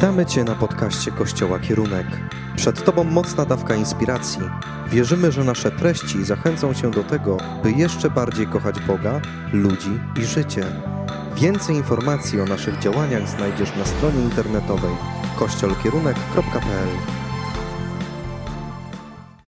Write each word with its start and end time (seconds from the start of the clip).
Witamy 0.00 0.26
Cię 0.26 0.44
na 0.44 0.54
podcaście 0.54 1.10
Kościoła 1.10 1.58
Kierunek. 1.58 2.06
Przed 2.56 2.84
Tobą 2.84 3.04
mocna 3.04 3.44
dawka 3.44 3.74
inspiracji. 3.74 4.40
Wierzymy, 4.88 5.32
że 5.32 5.44
nasze 5.44 5.70
treści 5.70 6.24
zachęcą 6.24 6.74
Cię 6.74 6.90
do 6.90 7.04
tego, 7.04 7.36
by 7.62 7.72
jeszcze 7.72 8.10
bardziej 8.10 8.46
kochać 8.46 8.80
Boga, 8.80 9.20
ludzi 9.52 10.00
i 10.20 10.24
życie. 10.24 10.62
Więcej 11.34 11.76
informacji 11.76 12.40
o 12.40 12.44
naszych 12.44 12.78
działaniach 12.78 13.28
znajdziesz 13.28 13.76
na 13.76 13.84
stronie 13.84 14.22
internetowej 14.22 14.96
kościolkierunek.pl. 15.38 16.88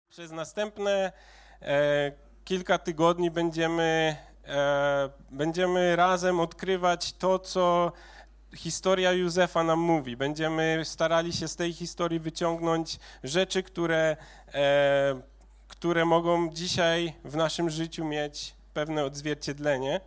Przez 0.09 0.33
następne 0.33 1.13
e, 1.63 2.13
kilka 2.45 2.79
tygodni 2.79 3.31
będziemy, 3.31 4.17
e, 4.47 5.11
będziemy 5.31 5.97
razem 5.97 6.41
odkrywać 6.41 7.13
to, 7.13 7.39
co 7.39 7.93
historia 8.57 9.13
Józefa 9.13 9.63
nam 9.63 9.79
mówi. 9.79 10.17
Będziemy 10.17 10.81
starali 10.85 11.33
się 11.33 11.49
z 11.49 11.57
tej 11.57 11.73
historii 11.73 12.21
wyciągnąć 12.21 12.99
rzeczy, 13.25 13.63
które, 13.63 14.17
e, 14.55 15.21
które 15.69 16.05
mogą 16.05 16.51
dzisiaj 16.53 17.13
w 17.25 17.37
naszym 17.37 17.71
życiu 17.71 18.05
mieć 18.05 18.55
pewne 18.75 19.05
odzwierciedlenie. 19.05 20.01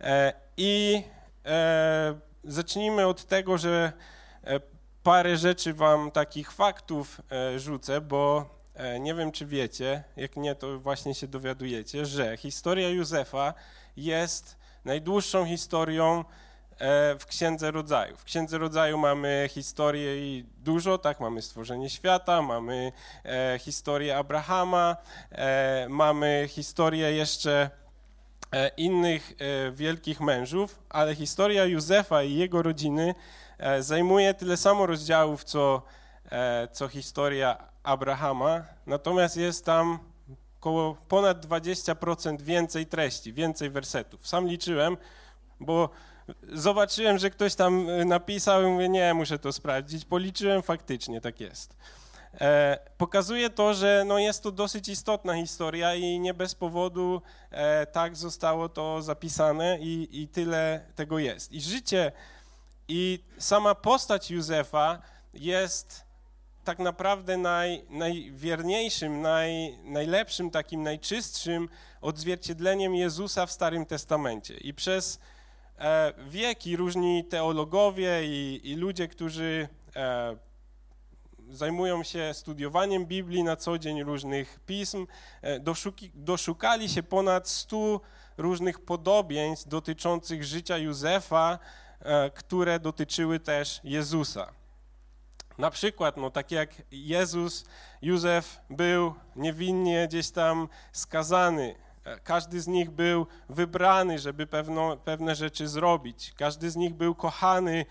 E, 0.00 0.32
I 0.56 1.02
e, 1.46 2.14
zacznijmy 2.44 3.06
od 3.06 3.24
tego, 3.24 3.58
że 3.58 3.92
e, 4.44 4.60
parę 5.02 5.36
rzeczy 5.36 5.74
wam 5.74 6.10
takich 6.10 6.52
faktów 6.52 7.20
e, 7.32 7.58
rzucę, 7.58 8.00
bo 8.00 8.46
e, 8.74 9.00
nie 9.00 9.14
wiem, 9.14 9.32
czy 9.32 9.46
wiecie, 9.46 10.04
jak 10.16 10.36
nie, 10.36 10.54
to 10.54 10.78
właśnie 10.78 11.14
się 11.14 11.28
dowiadujecie, 11.28 12.06
że 12.06 12.36
historia 12.36 12.88
Józefa 12.88 13.54
jest 13.96 14.56
najdłuższą 14.84 15.46
historią 15.46 16.24
w 17.18 17.26
Księdze 17.26 17.70
Rodzaju. 17.70 18.16
W 18.16 18.24
Księdze 18.24 18.58
Rodzaju 18.58 18.98
mamy 18.98 19.48
historię 19.50 20.16
i 20.16 20.44
dużo, 20.58 20.98
tak, 20.98 21.20
mamy 21.20 21.42
stworzenie 21.42 21.90
świata, 21.90 22.42
mamy 22.42 22.92
e, 23.24 23.58
historię 23.58 24.16
Abrahama, 24.16 24.96
e, 25.30 25.86
mamy 25.88 26.46
historię 26.48 27.12
jeszcze 27.12 27.70
e, 28.52 28.68
innych 28.68 29.32
e, 29.38 29.70
wielkich 29.72 30.20
mężów, 30.20 30.78
ale 30.88 31.14
historia 31.14 31.64
Józefa 31.64 32.22
i 32.22 32.34
jego 32.34 32.62
rodziny 32.62 33.14
e, 33.58 33.82
zajmuje 33.82 34.34
tyle 34.34 34.56
samo 34.56 34.86
rozdziałów, 34.86 35.44
co, 35.44 35.82
co 36.72 36.88
historia 36.88 37.58
Abrahama, 37.82 38.64
natomiast 38.86 39.36
jest 39.36 39.64
tam 39.64 39.98
około 40.60 40.94
ponad 41.08 41.46
20% 41.46 42.40
więcej 42.42 42.86
treści, 42.86 43.32
więcej 43.32 43.70
wersetów. 43.70 44.28
Sam 44.28 44.48
liczyłem, 44.48 44.96
bo 45.60 45.90
zobaczyłem, 46.52 47.18
że 47.18 47.30
ktoś 47.30 47.54
tam 47.54 47.88
y, 47.88 48.04
napisał 48.04 48.62
i 48.62 48.66
mówię, 48.66 48.88
nie, 48.88 49.14
muszę 49.14 49.38
to 49.38 49.52
sprawdzić. 49.52 50.04
Policzyłem, 50.04 50.62
faktycznie 50.62 51.20
tak 51.20 51.40
jest. 51.40 51.76
E, 52.40 52.78
pokazuje 52.98 53.50
to, 53.50 53.74
że 53.74 54.04
no 54.06 54.18
jest 54.18 54.42
to 54.42 54.52
dosyć 54.52 54.88
istotna 54.88 55.36
historia 55.36 55.94
i 55.94 56.20
nie 56.20 56.34
bez 56.34 56.54
powodu 56.54 57.22
e, 57.50 57.86
tak 57.86 58.16
zostało 58.16 58.68
to 58.68 59.02
zapisane 59.02 59.78
i, 59.80 60.22
i 60.22 60.28
tyle 60.28 60.84
tego 60.94 61.18
jest. 61.18 61.52
I 61.52 61.60
życie 61.60 62.12
i 62.88 63.24
sama 63.38 63.74
postać 63.74 64.30
Józefa 64.30 64.98
jest 65.34 66.04
tak 66.64 66.78
naprawdę 66.78 67.36
naj, 67.36 67.84
najwierniejszym, 67.90 69.20
naj, 69.20 69.78
najlepszym, 69.84 70.50
takim 70.50 70.82
najczystszym 70.82 71.68
odzwierciedleniem 72.00 72.94
Jezusa 72.94 73.46
w 73.46 73.52
Starym 73.52 73.86
Testamencie. 73.86 74.54
I 74.54 74.74
przez 74.74 75.18
E, 75.18 75.20
wieki 76.28 76.76
różni 76.76 77.24
teologowie 77.24 78.20
i, 78.24 78.60
i 78.64 78.76
ludzie, 78.76 79.08
którzy 79.08 79.68
e, 79.96 80.36
zajmują 81.50 82.02
się 82.02 82.34
studiowaniem 82.34 83.06
Biblii 83.06 83.44
na 83.44 83.56
co 83.56 83.78
dzień, 83.78 84.02
różnych 84.02 84.60
pism, 84.66 85.06
e, 85.42 85.60
doszuki, 85.60 86.10
doszukali 86.14 86.88
się 86.88 87.02
ponad 87.02 87.48
stu 87.48 88.00
różnych 88.36 88.78
podobieństw 88.84 89.68
dotyczących 89.68 90.44
życia 90.44 90.78
Józefa, 90.78 91.58
które 92.34 92.80
dotyczyły 92.80 93.40
też 93.40 93.80
Jezusa. 93.84 94.52
Na 95.58 95.70
przykład, 95.70 96.16
no, 96.16 96.30
tak 96.30 96.50
jak 96.50 96.70
Jezus, 96.90 97.64
Józef 98.02 98.60
był 98.70 99.14
niewinnie 99.36 100.08
gdzieś 100.08 100.30
tam 100.30 100.68
skazany, 100.92 101.74
każdy 102.24 102.60
z 102.60 102.66
nich 102.66 102.90
był 102.90 103.26
wybrany, 103.48 104.18
żeby 104.18 104.46
pewno, 104.46 104.96
pewne 104.96 105.34
rzeczy 105.34 105.68
zrobić. 105.68 106.32
Każdy 106.36 106.70
z 106.70 106.76
nich 106.76 106.94
był 106.94 107.14
kochany 107.14 107.86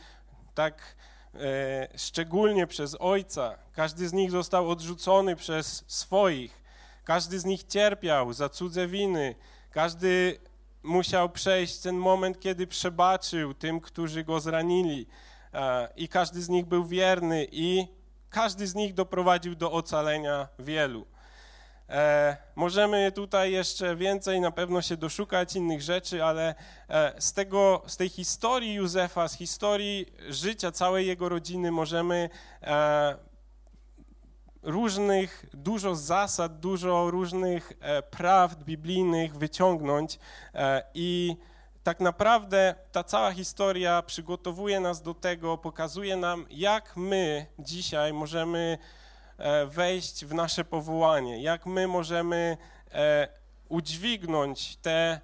tak 0.53 0.95
e, 1.35 1.87
szczególnie 1.97 2.67
przez 2.67 2.95
ojca. 2.99 3.57
Każdy 3.73 4.09
z 4.09 4.13
nich 4.13 4.31
został 4.31 4.69
odrzucony 4.69 5.35
przez 5.35 5.83
swoich. 5.87 6.63
Każdy 7.03 7.39
z 7.39 7.45
nich 7.45 7.63
cierpiał 7.63 8.33
za 8.33 8.49
cudze 8.49 8.87
winy. 8.87 9.35
Każdy 9.71 10.39
musiał 10.83 11.29
przejść 11.29 11.79
ten 11.79 11.95
moment, 11.95 12.39
kiedy 12.39 12.67
przebaczył 12.67 13.53
tym, 13.53 13.79
którzy 13.79 14.23
go 14.23 14.39
zranili. 14.39 15.07
E, 15.53 15.89
I 15.95 16.07
każdy 16.07 16.41
z 16.41 16.49
nich 16.49 16.65
był 16.65 16.85
wierny 16.85 17.47
i 17.51 17.87
każdy 18.29 18.67
z 18.67 18.75
nich 18.75 18.93
doprowadził 18.93 19.55
do 19.55 19.71
ocalenia 19.71 20.47
wielu. 20.59 21.05
E, 21.89 22.37
możemy 22.55 23.11
tutaj 23.11 23.51
jeszcze 23.51 23.95
więcej 23.95 24.41
na 24.41 24.51
pewno 24.51 24.81
się 24.81 24.97
doszukać 24.97 25.55
innych 25.55 25.81
rzeczy, 25.81 26.23
ale 26.23 26.55
e, 26.89 27.21
z, 27.21 27.33
tego, 27.33 27.81
z 27.87 27.97
tej 27.97 28.09
historii 28.09 28.73
Józefa, 28.73 29.27
z 29.27 29.33
historii 29.33 30.05
życia 30.29 30.71
całej 30.71 31.07
jego 31.07 31.29
rodziny 31.29 31.71
możemy 31.71 32.29
e, 32.61 33.15
różnych, 34.63 35.45
dużo 35.53 35.95
zasad, 35.95 36.59
dużo 36.59 37.11
różnych 37.11 37.73
e, 37.79 38.01
prawd 38.01 38.63
biblijnych 38.63 39.37
wyciągnąć 39.37 40.19
e, 40.53 40.83
i 40.93 41.35
tak 41.83 41.99
naprawdę 41.99 42.75
ta 42.91 43.03
cała 43.03 43.31
historia 43.31 44.01
przygotowuje 44.01 44.79
nas 44.79 45.01
do 45.01 45.13
tego, 45.13 45.57
pokazuje 45.57 46.17
nam, 46.17 46.45
jak 46.49 46.97
my 46.97 47.45
dzisiaj 47.59 48.13
możemy 48.13 48.77
wejść 49.67 50.25
w 50.25 50.33
nasze 50.33 50.65
powołanie, 50.65 51.41
jak 51.41 51.65
my 51.65 51.87
możemy 51.87 52.57
e, 52.91 53.27
udźwignąć 53.69 54.75
te 54.75 55.21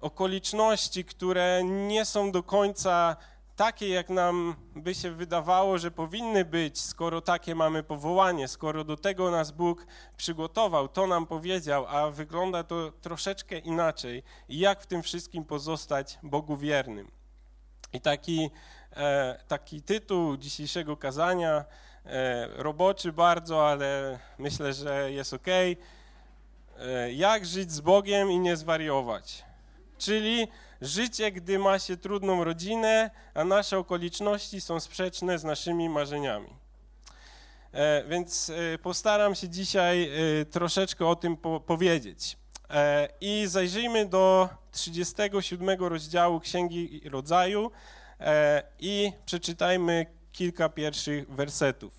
okoliczności, 0.00 1.04
które 1.04 1.64
nie 1.64 2.04
są 2.04 2.32
do 2.32 2.42
końca 2.42 3.16
takie, 3.56 3.88
jak 3.88 4.08
nam 4.08 4.56
by 4.76 4.94
się 4.94 5.10
wydawało, 5.10 5.78
że 5.78 5.90
powinny 5.90 6.44
być, 6.44 6.80
skoro 6.80 7.20
takie 7.20 7.54
mamy 7.54 7.82
powołanie, 7.82 8.48
skoro 8.48 8.84
do 8.84 8.96
tego 8.96 9.30
nas 9.30 9.50
Bóg 9.50 9.86
przygotował, 10.16 10.88
to 10.88 11.06
nam 11.06 11.26
powiedział, 11.26 11.86
a 11.88 12.10
wygląda 12.10 12.64
to 12.64 12.92
troszeczkę 13.00 13.58
inaczej. 13.58 14.22
I 14.48 14.58
jak 14.58 14.82
w 14.82 14.86
tym 14.86 15.02
wszystkim 15.02 15.44
pozostać 15.44 16.18
Bogu 16.22 16.56
wiernym? 16.56 17.10
I 17.92 18.00
taki, 18.00 18.50
e, 18.96 19.44
taki 19.48 19.82
tytuł 19.82 20.36
dzisiejszego 20.36 20.96
kazania 20.96 21.64
E, 21.64 21.64
roboczy 22.56 23.12
bardzo, 23.12 23.68
ale 23.68 24.18
myślę, 24.38 24.72
że 24.72 25.12
jest 25.12 25.34
ok. 25.34 25.46
E, 26.80 27.12
jak 27.12 27.46
żyć 27.46 27.72
z 27.72 27.80
Bogiem 27.80 28.30
i 28.30 28.38
nie 28.38 28.56
zwariować? 28.56 29.44
Czyli 29.98 30.48
życie, 30.80 31.32
gdy 31.32 31.58
ma 31.58 31.78
się 31.78 31.96
trudną 31.96 32.44
rodzinę, 32.44 33.10
a 33.34 33.44
nasze 33.44 33.78
okoliczności 33.78 34.60
są 34.60 34.80
sprzeczne 34.80 35.38
z 35.38 35.44
naszymi 35.44 35.88
marzeniami. 35.88 36.48
E, 37.72 38.04
więc 38.04 38.52
postaram 38.82 39.34
się 39.34 39.48
dzisiaj 39.48 40.10
troszeczkę 40.50 41.06
o 41.06 41.16
tym 41.16 41.36
powiedzieć. 41.66 42.36
I 43.20 43.44
zajrzyjmy 43.46 44.06
do 44.06 44.48
37 44.72 45.84
rozdziału 45.84 46.40
Księgi 46.40 47.00
Rodzaju 47.04 47.70
i 48.78 49.12
przeczytajmy 49.26 50.06
kilka 50.32 50.68
pierwszych 50.68 51.30
wersetów. 51.30 51.92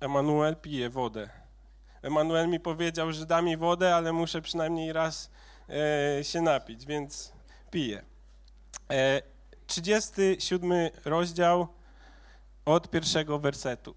Emanuel 0.00 0.56
pije 0.56 0.90
wodę. 0.90 1.30
Emanuel 2.02 2.48
mi 2.48 2.60
powiedział, 2.60 3.12
że 3.12 3.26
da 3.26 3.42
mi 3.42 3.56
wodę, 3.56 3.94
ale 3.94 4.12
muszę 4.12 4.42
przynajmniej 4.42 4.92
raz 4.92 5.30
e, 6.18 6.24
się 6.24 6.40
napić, 6.40 6.86
więc 6.86 7.32
piję. 7.70 8.02
E, 8.90 9.22
37 9.66 10.90
rozdział 11.04 11.68
od 12.64 12.90
pierwszego 12.90 13.38
wersetu. 13.38 13.94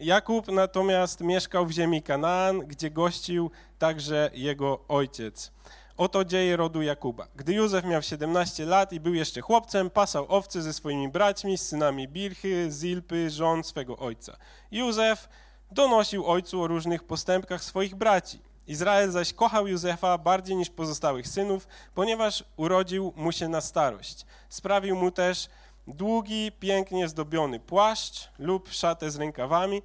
Jakub 0.00 0.48
natomiast 0.48 1.20
mieszkał 1.20 1.66
w 1.66 1.70
ziemi 1.70 2.02
Kanaan, 2.02 2.60
gdzie 2.60 2.90
gościł 2.90 3.50
także 3.78 4.30
jego 4.34 4.84
ojciec. 4.88 5.52
Oto 5.96 6.24
dzieje 6.24 6.56
rodu 6.56 6.82
Jakuba. 6.82 7.28
Gdy 7.36 7.54
Józef 7.54 7.84
miał 7.84 8.02
17 8.02 8.64
lat 8.64 8.92
i 8.92 9.00
był 9.00 9.14
jeszcze 9.14 9.40
chłopcem, 9.40 9.90
pasał 9.90 10.26
owce 10.28 10.62
ze 10.62 10.72
swoimi 10.72 11.08
braćmi, 11.08 11.58
z 11.58 11.68
synami 11.68 12.08
Bilchy, 12.08 12.68
Zilpy, 12.70 13.30
żon 13.30 13.64
swego 13.64 13.96
ojca. 13.96 14.36
Józef 14.70 15.28
donosił 15.70 16.26
ojcu 16.26 16.62
o 16.62 16.66
różnych 16.66 17.04
postępkach 17.04 17.64
swoich 17.64 17.94
braci. 17.94 18.38
Izrael 18.66 19.10
zaś 19.10 19.32
kochał 19.32 19.66
Józefa 19.66 20.18
bardziej 20.18 20.56
niż 20.56 20.70
pozostałych 20.70 21.28
synów, 21.28 21.68
ponieważ 21.94 22.44
urodził 22.56 23.12
mu 23.16 23.32
się 23.32 23.48
na 23.48 23.60
starość. 23.60 24.26
Sprawił 24.48 24.96
mu 24.96 25.10
też 25.10 25.48
długi, 25.86 26.52
pięknie 26.60 27.08
zdobiony 27.08 27.60
płaszcz 27.60 28.28
lub 28.38 28.68
szatę 28.72 29.10
z 29.10 29.16
rękawami. 29.16 29.82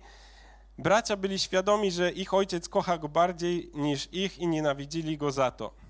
Bracia 0.78 1.16
byli 1.16 1.40
świadomi, 1.40 1.92
że 1.92 2.12
ich 2.12 2.34
ojciec 2.34 2.69
kocha 2.69 2.98
go 2.98 3.10
bardziej 3.10 3.72
niż 3.74 4.10
ich 4.12 4.40
i 4.40 4.48
nienawidzili 4.48 5.18
go 5.18 5.31
za 5.31 5.52
to. 5.52 5.81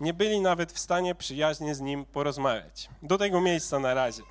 Nie 0.00 0.14
byli 0.14 0.40
nawet 0.40 0.72
w 0.72 0.78
stanie 0.78 1.14
przyjaźnie 1.14 1.74
z 1.74 1.80
nim 1.80 2.04
porozmawiać. 2.04 2.88
Do 3.02 3.18
tego 3.18 3.40
miejsca 3.40 3.78
na 3.78 3.94
razie. 3.94 4.22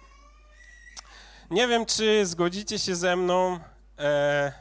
Nie 1.52 1.68
wiem, 1.68 1.86
czy 1.86 2.26
zgodzicie 2.26 2.80
się 2.80 2.96
ze 2.96 3.16
mną. 3.16 3.60
E, 4.00 4.52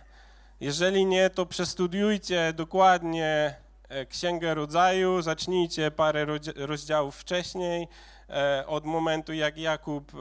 jeżeli 0.60 1.06
nie, 1.06 1.30
to 1.30 1.46
przestudiujcie 1.46 2.52
dokładnie 2.52 3.54
e, 3.88 4.06
Księgę 4.06 4.54
Rodzaju, 4.54 5.22
zacznijcie 5.22 5.90
parę 5.90 6.26
rozdziałów 6.56 7.16
wcześniej, 7.16 7.88
e, 8.30 8.64
od 8.66 8.84
momentu 8.84 9.32
jak 9.32 9.58
Jakub 9.58 10.12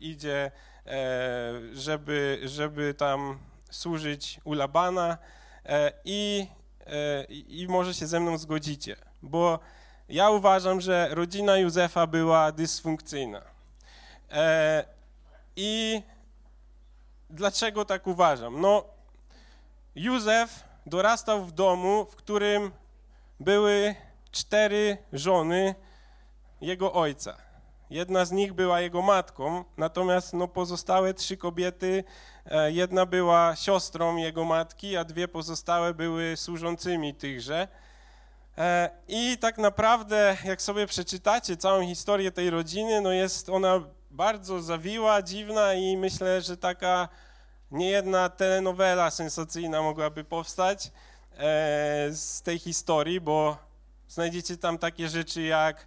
idzie, 0.00 0.50
żeby, 1.72 2.40
żeby 2.44 2.94
tam 2.94 3.38
służyć 3.70 4.40
u 4.44 4.52
Labana 4.52 5.18
i, 6.04 6.46
i 7.48 7.66
może 7.68 7.94
się 7.94 8.06
ze 8.06 8.20
mną 8.20 8.38
zgodzicie, 8.38 8.96
bo 9.22 9.58
ja 10.08 10.30
uważam, 10.30 10.80
że 10.80 11.08
rodzina 11.10 11.56
Józefa 11.56 12.06
była 12.06 12.52
dysfunkcyjna. 12.52 13.42
I 15.56 16.02
dlaczego 17.30 17.84
tak 17.84 18.06
uważam? 18.06 18.60
No, 18.60 18.84
Józef 19.94 20.64
dorastał 20.86 21.44
w 21.44 21.52
domu, 21.52 22.04
w 22.04 22.16
którym 22.16 22.70
były 23.40 23.94
cztery 24.30 24.98
żony 25.12 25.74
jego 26.60 26.92
ojca. 26.92 27.36
Jedna 27.90 28.24
z 28.24 28.32
nich 28.32 28.52
była 28.52 28.80
jego 28.80 29.02
matką, 29.02 29.64
natomiast 29.76 30.32
no, 30.32 30.48
pozostałe 30.48 31.14
trzy 31.14 31.36
kobiety, 31.36 32.04
e, 32.46 32.72
jedna 32.72 33.06
była 33.06 33.56
siostrą 33.56 34.16
jego 34.16 34.44
matki, 34.44 34.96
a 34.96 35.04
dwie 35.04 35.28
pozostałe 35.28 35.94
były 35.94 36.36
służącymi 36.36 37.14
tychże. 37.14 37.68
E, 38.58 38.90
I 39.08 39.38
tak 39.40 39.58
naprawdę, 39.58 40.36
jak 40.44 40.62
sobie 40.62 40.86
przeczytacie 40.86 41.56
całą 41.56 41.86
historię 41.86 42.32
tej 42.32 42.50
rodziny, 42.50 43.00
no 43.00 43.12
jest 43.12 43.48
ona 43.48 43.80
bardzo 44.10 44.62
zawiła, 44.62 45.22
dziwna 45.22 45.74
i 45.74 45.96
myślę, 45.96 46.40
że 46.40 46.56
taka 46.56 47.08
niejedna 47.70 48.28
telenowela 48.28 49.10
sensacyjna 49.10 49.82
mogłaby 49.82 50.24
powstać 50.24 50.86
e, 50.86 50.90
z 52.12 52.42
tej 52.42 52.58
historii, 52.58 53.20
bo 53.20 53.56
znajdziecie 54.08 54.56
tam 54.56 54.78
takie 54.78 55.08
rzeczy 55.08 55.42
jak 55.42 55.86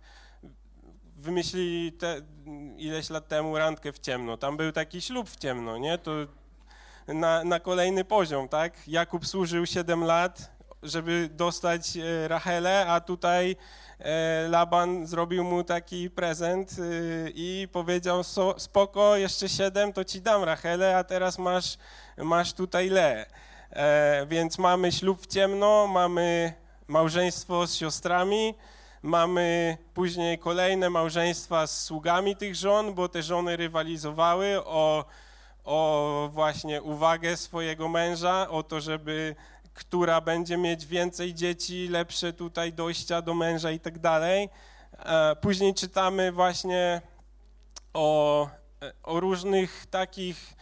wymyślili 1.15 1.91
te, 1.93 2.21
ileś 2.77 3.09
lat 3.09 3.27
temu 3.27 3.57
randkę 3.57 3.93
w 3.93 3.99
ciemno. 3.99 4.37
Tam 4.37 4.57
był 4.57 4.71
taki 4.71 5.01
ślub 5.01 5.29
w 5.29 5.35
ciemno, 5.35 5.77
nie? 5.77 5.97
To 5.97 6.11
na, 7.07 7.43
na 7.43 7.59
kolejny 7.59 8.05
poziom, 8.05 8.49
tak? 8.49 8.87
Jakub 8.87 9.27
służył 9.27 9.65
7 9.65 10.03
lat, 10.03 10.60
żeby 10.83 11.29
dostać 11.33 11.97
e, 11.97 12.27
Rachelę, 12.27 12.85
a 12.87 12.99
tutaj 12.99 13.55
e, 13.99 14.47
Laban 14.49 15.07
zrobił 15.07 15.43
mu 15.43 15.63
taki 15.63 16.09
prezent 16.09 16.71
e, 16.71 16.83
i 17.29 17.67
powiedział, 17.71 18.21
spoko, 18.57 19.15
jeszcze 19.15 19.49
siedem, 19.49 19.93
to 19.93 20.03
ci 20.03 20.21
dam 20.21 20.43
Rachelę, 20.43 20.97
a 20.97 21.03
teraz 21.03 21.39
masz, 21.39 21.77
masz 22.17 22.53
tutaj 22.53 22.89
Le. 22.89 23.25
Więc 24.27 24.57
mamy 24.57 24.91
ślub 24.91 25.21
w 25.21 25.27
ciemno, 25.27 25.87
mamy 25.87 26.53
małżeństwo 26.87 27.67
z 27.67 27.75
siostrami, 27.75 28.55
mamy 29.03 29.77
później 29.93 30.39
kolejne 30.39 30.89
małżeństwa 30.89 31.67
z 31.67 31.83
sługami 31.83 32.35
tych 32.35 32.55
żon, 32.55 32.93
bo 32.93 33.09
te 33.09 33.23
żony 33.23 33.57
rywalizowały 33.57 34.65
o, 34.65 35.05
o 35.63 36.29
właśnie 36.33 36.81
uwagę 36.81 37.37
swojego 37.37 37.89
męża, 37.89 38.49
o 38.49 38.63
to, 38.63 38.81
żeby 38.81 39.35
która 39.73 40.21
będzie 40.21 40.57
mieć 40.57 40.85
więcej 40.85 41.33
dzieci, 41.33 41.87
lepsze 41.87 42.33
tutaj 42.33 42.73
dojścia 42.73 43.21
do 43.21 43.33
męża 43.33 43.71
i 43.71 43.79
tak 43.79 43.99
dalej. 43.99 44.49
E, 45.05 45.35
później 45.35 45.73
czytamy 45.73 46.31
właśnie 46.31 47.01
o, 47.93 48.49
o 49.03 49.19
różnych 49.19 49.85
takich 49.85 50.53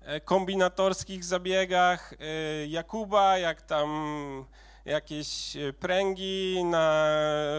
e, 0.00 0.20
kombinatorskich 0.20 1.24
zabiegach 1.24 2.12
e, 2.12 2.66
Jakuba, 2.66 3.38
jak 3.38 3.62
tam 3.62 4.46
jakieś 4.84 5.56
pręgi 5.80 6.64
na 6.64 7.06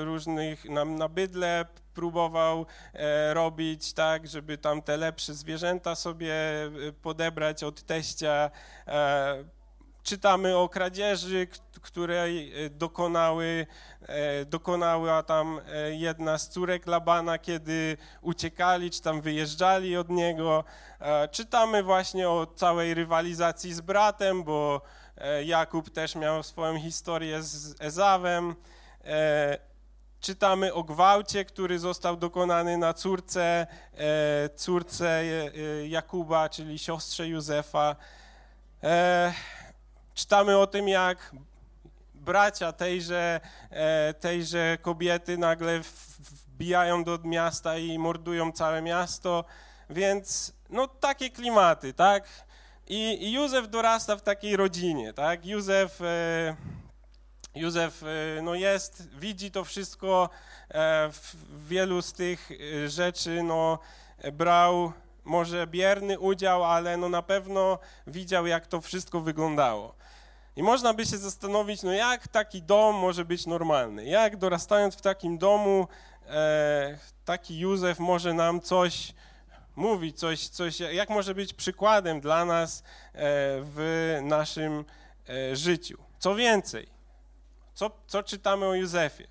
różnych, 0.03 0.65
na, 0.65 0.85
na 0.85 1.09
bydle 1.09 1.65
próbował 1.93 2.65
robić, 3.33 3.93
tak, 3.93 4.27
żeby 4.27 4.57
tam 4.57 4.81
te 4.81 4.97
lepsze 4.97 5.33
zwierzęta 5.33 5.95
sobie 5.95 6.33
podebrać 7.01 7.63
od 7.63 7.83
teścia 7.83 8.51
czytamy 10.07 10.57
o 10.57 10.69
kradzieży, 10.69 11.47
której 11.81 12.65
e, 12.65 12.69
dokonały, 12.69 13.67
e, 14.01 14.45
dokonała 14.45 15.23
tam 15.23 15.61
e, 15.67 15.91
jedna 15.95 16.37
z 16.37 16.49
córek 16.49 16.87
Labana, 16.87 17.37
kiedy 17.37 17.97
uciekali, 18.21 18.91
czy 18.91 19.01
tam 19.01 19.21
wyjeżdżali 19.21 19.97
od 19.97 20.09
niego. 20.09 20.63
Czytamy 21.31 21.83
właśnie 21.83 22.29
o 22.29 22.47
całej 22.55 22.93
rywalizacji 22.93 23.73
z 23.73 23.81
bratem, 23.81 24.43
bo 24.43 24.81
Jakub 25.45 25.89
też 25.89 26.15
miał 26.15 26.43
swoją 26.43 26.79
historię 26.79 27.43
z 27.43 27.81
Ezawem. 27.81 28.55
Czytamy 30.19 30.73
o 30.73 30.83
gwałcie, 30.83 31.45
który 31.45 31.79
został 31.79 32.17
dokonany 32.17 32.77
na 32.77 32.93
córce, 32.93 33.67
córce 34.55 35.23
Jakuba, 35.87 36.49
czyli 36.49 36.79
siostrze 36.79 37.27
Józefa. 37.27 37.95
Czytamy 40.17 40.57
o 40.57 40.67
tym, 40.67 40.87
jak 40.87 41.31
bracia 42.13 42.71
tejże, 42.71 43.39
e, 43.69 44.13
tejże 44.13 44.77
kobiety 44.81 45.37
nagle 45.37 45.81
wbijają 46.19 47.03
do 47.03 47.19
miasta 47.23 47.77
i 47.77 47.99
mordują 47.99 48.51
całe 48.51 48.81
miasto, 48.81 49.45
więc 49.89 50.53
no 50.69 50.87
takie 50.87 51.29
klimaty, 51.29 51.93
tak? 51.93 52.23
I, 52.87 53.23
i 53.23 53.31
Józef 53.31 53.69
dorasta 53.69 54.15
w 54.15 54.21
takiej 54.21 54.55
rodzinie, 54.55 55.13
tak? 55.13 55.45
Józef, 55.45 56.01
e, 56.01 56.55
Józef 57.55 58.03
e, 58.03 58.41
no 58.41 58.55
jest, 58.55 59.09
widzi 59.19 59.51
to 59.51 59.63
wszystko, 59.63 60.29
w 61.11 61.67
wielu 61.67 62.01
z 62.01 62.13
tych 62.13 62.49
rzeczy 62.87 63.43
no, 63.43 63.79
brał 64.33 64.93
może 65.27 65.67
bierny 65.67 66.19
udział, 66.19 66.63
ale 66.63 66.97
no 66.97 67.09
na 67.09 67.21
pewno 67.21 67.79
widział, 68.07 68.47
jak 68.47 68.67
to 68.67 68.81
wszystko 68.81 69.21
wyglądało. 69.21 69.95
I 70.57 70.63
można 70.63 70.93
by 70.93 71.05
się 71.05 71.17
zastanowić, 71.17 71.83
no 71.83 71.93
jak 71.93 72.27
taki 72.27 72.61
dom 72.61 72.95
może 72.95 73.25
być 73.25 73.45
normalny? 73.45 74.05
Jak 74.05 74.37
dorastając 74.37 74.95
w 74.95 75.01
takim 75.01 75.37
domu, 75.37 75.87
e, 76.27 76.97
taki 77.25 77.59
Józef 77.59 77.99
może 77.99 78.33
nam 78.33 78.61
coś 78.61 79.13
mówić, 79.75 80.19
coś, 80.19 80.47
coś, 80.47 80.79
jak 80.79 81.09
może 81.09 81.35
być 81.35 81.53
przykładem 81.53 82.21
dla 82.21 82.45
nas 82.45 82.79
e, 82.79 82.83
w 83.61 84.19
naszym 84.23 84.85
e, 85.29 85.55
życiu? 85.55 85.97
Co 86.19 86.35
więcej, 86.35 86.89
co, 87.73 87.91
co 88.07 88.23
czytamy 88.23 88.65
o 88.65 88.73
Józefie? 88.73 89.27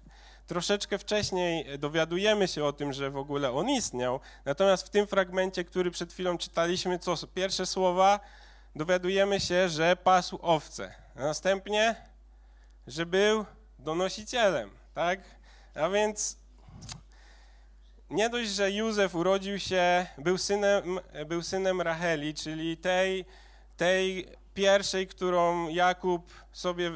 Troszeczkę 0.47 0.99
wcześniej 0.99 1.79
dowiadujemy 1.79 2.49
się 2.49 2.65
o 2.65 2.73
tym, 2.73 2.93
że 2.93 3.11
w 3.11 3.17
ogóle 3.17 3.53
on 3.53 3.69
istniał, 3.69 4.21
natomiast 4.45 4.87
w 4.87 4.91
tym 4.91 5.07
fragmencie, 5.07 5.65
który 5.65 5.91
przed 5.91 6.13
chwilą 6.13 6.39
czytaliśmy, 6.39 6.99
co 6.99 7.17
pierwsze 7.35 7.67
słowa, 7.67 8.21
dowiadujemy 8.77 9.41
się, 9.41 9.69
że 9.69 9.97
pasł 9.97 10.39
owce. 10.43 11.06
A 11.19 11.21
następnie, 11.21 11.95
że 12.87 13.07
był 13.07 13.45
donosicielem, 13.79 14.71
tak? 14.95 15.21
A 15.75 15.89
więc 15.89 16.39
nie 18.11 18.31
dość, 18.31 18.51
że 18.51 18.71
Józef 18.71 19.15
urodził 19.15 19.59
się, 19.59 20.07
był 20.19 20.39
synem, 20.39 21.01
był 21.27 21.43
synem 21.43 21.81
Racheli, 21.81 22.35
czyli 22.35 22.77
tej, 22.77 23.25
tej 23.77 24.29
pierwszej, 24.55 25.07
którą 25.07 25.69
Jakub 25.69 26.33
sobie 26.53 26.93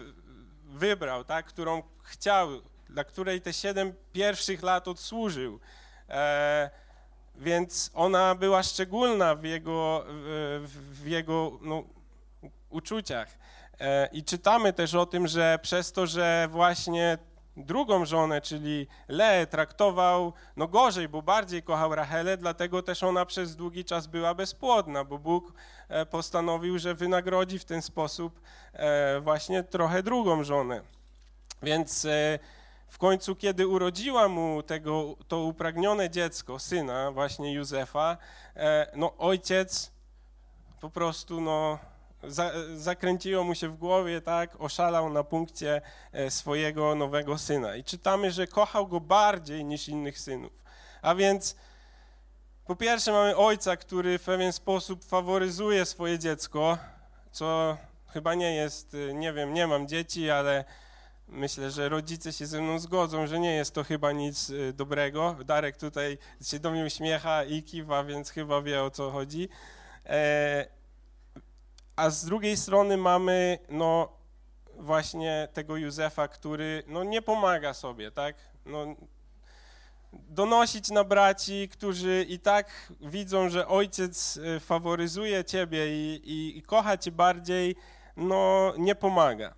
wybrał, 0.64 1.24
tak? 1.24 1.46
którą 1.46 1.82
chciał, 2.02 2.48
dla 2.88 3.04
której 3.04 3.40
te 3.40 3.52
siedem 3.52 3.94
pierwszych 4.12 4.62
lat 4.62 4.88
odsłużył. 4.88 5.60
E, 6.08 6.70
więc 7.36 7.90
ona 7.94 8.34
była 8.34 8.62
szczególna 8.62 9.34
w 9.34 9.44
jego, 9.44 10.04
w, 10.06 10.98
w 11.02 11.06
jego 11.06 11.58
no, 11.62 11.84
uczuciach. 12.70 13.40
E, 13.80 14.08
I 14.12 14.24
czytamy 14.24 14.72
też 14.72 14.94
o 14.94 15.06
tym, 15.06 15.26
że 15.26 15.58
przez 15.62 15.92
to, 15.92 16.06
że 16.06 16.48
właśnie 16.50 17.18
drugą 17.56 18.04
żonę, 18.04 18.40
czyli 18.40 18.86
Le, 19.08 19.46
traktował 19.46 20.32
no 20.56 20.68
gorzej, 20.68 21.08
bo 21.08 21.22
bardziej 21.22 21.62
kochał 21.62 21.94
Rachelę, 21.94 22.36
dlatego 22.36 22.82
też 22.82 23.02
ona 23.02 23.26
przez 23.26 23.56
długi 23.56 23.84
czas 23.84 24.06
była 24.06 24.34
bezpłodna, 24.34 25.04
bo 25.04 25.18
Bóg 25.18 25.52
e, 25.88 26.06
postanowił, 26.06 26.78
że 26.78 26.94
wynagrodzi 26.94 27.58
w 27.58 27.64
ten 27.64 27.82
sposób 27.82 28.40
e, 28.72 29.20
właśnie 29.20 29.62
trochę 29.62 30.02
drugą 30.02 30.44
żonę. 30.44 30.82
Więc 31.62 32.06
w 32.88 32.98
końcu, 32.98 33.36
kiedy 33.36 33.66
urodziła 33.66 34.28
mu 34.28 34.62
tego, 34.62 35.16
to 35.28 35.40
upragnione 35.40 36.10
dziecko, 36.10 36.58
syna 36.58 37.10
właśnie 37.10 37.54
Józefa, 37.54 38.16
no 38.96 39.16
ojciec 39.18 39.92
po 40.80 40.90
prostu 40.90 41.40
no, 41.40 41.78
za, 42.22 42.52
zakręciło 42.76 43.44
mu 43.44 43.54
się 43.54 43.68
w 43.68 43.76
głowie, 43.76 44.20
tak, 44.20 44.60
oszalał 44.60 45.10
na 45.10 45.24
punkcie 45.24 45.82
e, 46.12 46.30
swojego 46.30 46.94
nowego 46.94 47.38
syna. 47.38 47.76
I 47.76 47.84
czytamy, 47.84 48.30
że 48.30 48.46
kochał 48.46 48.86
go 48.86 49.00
bardziej 49.00 49.64
niż 49.64 49.88
innych 49.88 50.18
synów. 50.18 50.52
A 51.02 51.14
więc 51.14 51.56
po 52.66 52.76
pierwsze 52.76 53.12
mamy 53.12 53.36
ojca, 53.36 53.76
który 53.76 54.18
w 54.18 54.22
pewien 54.22 54.52
sposób 54.52 55.04
faworyzuje 55.04 55.86
swoje 55.86 56.18
dziecko, 56.18 56.78
co 57.32 57.76
chyba 58.12 58.34
nie 58.34 58.54
jest, 58.54 58.96
e, 59.10 59.14
nie 59.14 59.32
wiem, 59.32 59.54
nie 59.54 59.66
mam 59.66 59.88
dzieci, 59.88 60.30
ale 60.30 60.64
myślę, 61.28 61.70
że 61.70 61.88
rodzice 61.88 62.32
się 62.32 62.46
ze 62.46 62.62
mną 62.62 62.78
zgodzą, 62.78 63.26
że 63.26 63.38
nie 63.38 63.54
jest 63.54 63.74
to 63.74 63.84
chyba 63.84 64.12
nic 64.12 64.50
e, 64.50 64.72
dobrego. 64.72 65.36
Darek 65.44 65.76
tutaj 65.76 66.18
się 66.42 66.58
do 66.58 66.70
mnie 66.70 66.84
uśmiecha 66.84 67.44
i 67.44 67.62
kiwa, 67.62 68.04
więc 68.04 68.30
chyba 68.30 68.62
wie 68.62 68.82
o 68.82 68.90
co 68.90 69.10
chodzi 69.10 69.48
a 72.00 72.10
z 72.10 72.24
drugiej 72.24 72.56
strony 72.56 72.96
mamy 72.96 73.58
no 73.68 74.08
właśnie 74.78 75.48
tego 75.52 75.76
Józefa, 75.76 76.28
który 76.28 76.82
no 76.86 77.04
nie 77.04 77.22
pomaga 77.22 77.74
sobie, 77.74 78.10
tak? 78.10 78.36
No, 78.66 78.86
donosić 80.12 80.90
na 80.90 81.04
braci, 81.04 81.68
którzy 81.68 82.26
i 82.28 82.38
tak 82.38 82.92
widzą, 83.00 83.48
że 83.48 83.68
ojciec 83.68 84.36
y, 84.36 84.60
faworyzuje 84.60 85.44
ciebie 85.44 85.88
i, 85.88 86.20
i, 86.24 86.58
i 86.58 86.62
kocha 86.62 86.96
cię 86.96 87.12
bardziej, 87.12 87.76
no 88.16 88.72
nie 88.78 88.94
pomaga. 88.94 89.54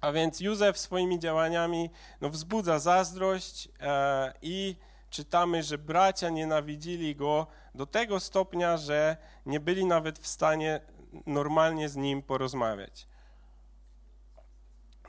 A 0.00 0.12
więc 0.12 0.40
Józef 0.40 0.78
swoimi 0.78 1.18
działaniami 1.18 1.90
no, 2.20 2.30
wzbudza 2.30 2.78
zazdrość 2.78 3.68
e, 3.80 4.32
i 4.42 4.76
czytamy, 5.10 5.62
że 5.62 5.78
bracia 5.78 6.28
nienawidzili 6.28 7.16
go 7.16 7.46
do 7.74 7.86
tego 7.86 8.20
stopnia, 8.20 8.76
że 8.76 9.16
nie 9.46 9.60
byli 9.60 9.86
nawet 9.86 10.18
w 10.18 10.26
stanie 10.26 10.80
normalnie 11.26 11.88
z 11.88 11.96
nim 11.96 12.22
porozmawiać. 12.22 13.06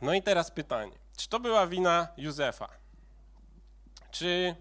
No 0.01 0.13
i 0.13 0.21
teraz 0.21 0.51
pytanie, 0.51 0.91
czy 1.17 1.29
to 1.29 1.39
była 1.39 1.67
wina 1.67 2.07
Józefa? 2.17 2.69
Czy, 4.11 4.55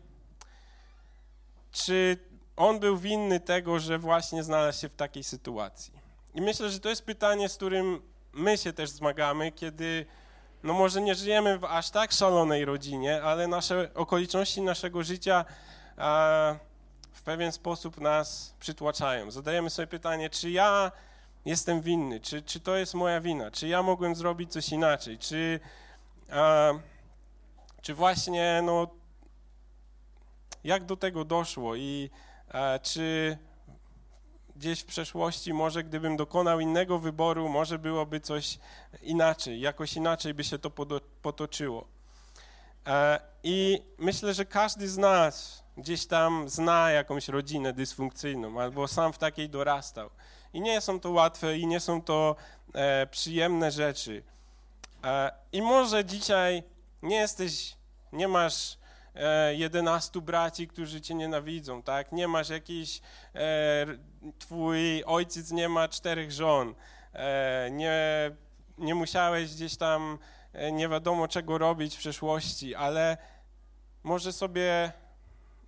czy 1.72 2.18
on 2.56 2.80
był 2.80 2.96
winny 2.96 3.40
tego, 3.40 3.78
że 3.78 3.98
właśnie 3.98 4.42
znalazł 4.42 4.80
się 4.80 4.88
w 4.88 4.94
takiej 4.94 5.24
sytuacji? 5.24 6.00
I 6.34 6.40
myślę, 6.40 6.70
że 6.70 6.80
to 6.80 6.88
jest 6.88 7.04
pytanie, 7.04 7.48
z 7.48 7.56
którym 7.56 8.02
my 8.32 8.58
się 8.58 8.72
też 8.72 8.90
zmagamy, 8.90 9.52
kiedy 9.52 10.06
no 10.62 10.74
może 10.74 11.00
nie 11.00 11.14
żyjemy 11.14 11.58
w 11.58 11.64
aż 11.64 11.90
tak 11.90 12.12
szalonej 12.12 12.64
rodzinie, 12.64 13.22
ale 13.22 13.48
nasze 13.48 13.94
okoliczności 13.94 14.62
naszego 14.62 15.04
życia 15.04 15.44
w 17.12 17.22
pewien 17.24 17.52
sposób 17.52 18.00
nas 18.00 18.54
przytłaczają. 18.60 19.30
Zadajemy 19.30 19.70
sobie 19.70 19.86
pytanie, 19.86 20.30
czy 20.30 20.50
ja 20.50 20.92
jestem 21.44 21.80
winny, 21.80 22.20
czy, 22.20 22.42
czy 22.42 22.60
to 22.60 22.76
jest 22.76 22.94
moja 22.94 23.20
wina, 23.20 23.50
czy 23.50 23.68
ja 23.68 23.82
mogłem 23.82 24.14
zrobić 24.14 24.52
coś 24.52 24.68
inaczej, 24.68 25.18
czy, 25.18 25.60
a, 26.30 26.72
czy 27.82 27.94
właśnie, 27.94 28.62
no, 28.64 28.86
jak 30.64 30.84
do 30.84 30.96
tego 30.96 31.24
doszło 31.24 31.76
i 31.76 32.10
a, 32.48 32.78
czy 32.82 33.38
gdzieś 34.56 34.80
w 34.80 34.86
przeszłości 34.86 35.52
może 35.52 35.84
gdybym 35.84 36.16
dokonał 36.16 36.60
innego 36.60 36.98
wyboru, 36.98 37.48
może 37.48 37.78
byłoby 37.78 38.20
coś 38.20 38.58
inaczej, 39.02 39.60
jakoś 39.60 39.96
inaczej 39.96 40.34
by 40.34 40.44
się 40.44 40.58
to 40.58 40.70
potoczyło. 41.22 41.88
I 43.42 43.82
myślę, 43.98 44.34
że 44.34 44.44
każdy 44.44 44.88
z 44.88 44.98
nas 44.98 45.64
gdzieś 45.76 46.06
tam 46.06 46.48
zna 46.48 46.90
jakąś 46.90 47.28
rodzinę 47.28 47.72
dysfunkcyjną 47.72 48.60
albo 48.60 48.88
sam 48.88 49.12
w 49.12 49.18
takiej 49.18 49.48
dorastał. 49.48 50.10
I 50.52 50.60
nie 50.60 50.80
są 50.80 51.00
to 51.00 51.10
łatwe 51.10 51.58
i 51.58 51.66
nie 51.66 51.80
są 51.80 52.02
to 52.02 52.36
e, 52.74 53.06
przyjemne 53.06 53.70
rzeczy. 53.70 54.22
E, 55.04 55.30
I 55.52 55.62
może 55.62 56.04
dzisiaj 56.04 56.62
nie 57.02 57.16
jesteś, 57.16 57.76
nie 58.12 58.28
masz 58.28 58.78
e, 59.14 59.54
11 59.54 60.20
braci, 60.20 60.68
którzy 60.68 61.00
cię 61.00 61.14
nienawidzą, 61.14 61.82
tak? 61.82 62.12
Nie 62.12 62.28
masz 62.28 62.48
jakiś, 62.48 63.00
e, 63.34 63.86
twój 64.38 65.04
ojciec 65.04 65.50
nie 65.50 65.68
ma 65.68 65.88
czterech 65.88 66.32
żon, 66.32 66.74
e, 67.12 67.68
nie, 67.70 68.30
nie 68.78 68.94
musiałeś 68.94 69.54
gdzieś 69.54 69.76
tam 69.76 70.18
e, 70.52 70.72
nie 70.72 70.88
wiadomo 70.88 71.28
czego 71.28 71.58
robić 71.58 71.94
w 71.96 71.98
przeszłości, 71.98 72.74
ale 72.74 73.16
może 74.02 74.32
sobie, 74.32 74.92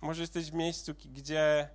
może 0.01 0.21
jesteś 0.21 0.51
w 0.51 0.53
miejscu, 0.53 0.93
gdzie 1.05 1.69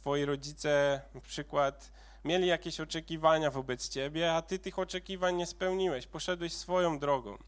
twoi 0.00 0.24
rodzice 0.24 1.00
na 1.14 1.20
przykład 1.20 1.92
mieli 2.24 2.46
jakieś 2.46 2.80
oczekiwania 2.80 3.50
wobec 3.50 3.88
ciebie, 3.88 4.32
a 4.34 4.42
ty 4.42 4.58
tych 4.58 4.78
oczekiwań 4.78 5.36
nie 5.36 5.46
spełniłeś, 5.46 6.06
poszedłeś 6.06 6.52
swoją 6.52 6.98
drogą. 6.98 7.38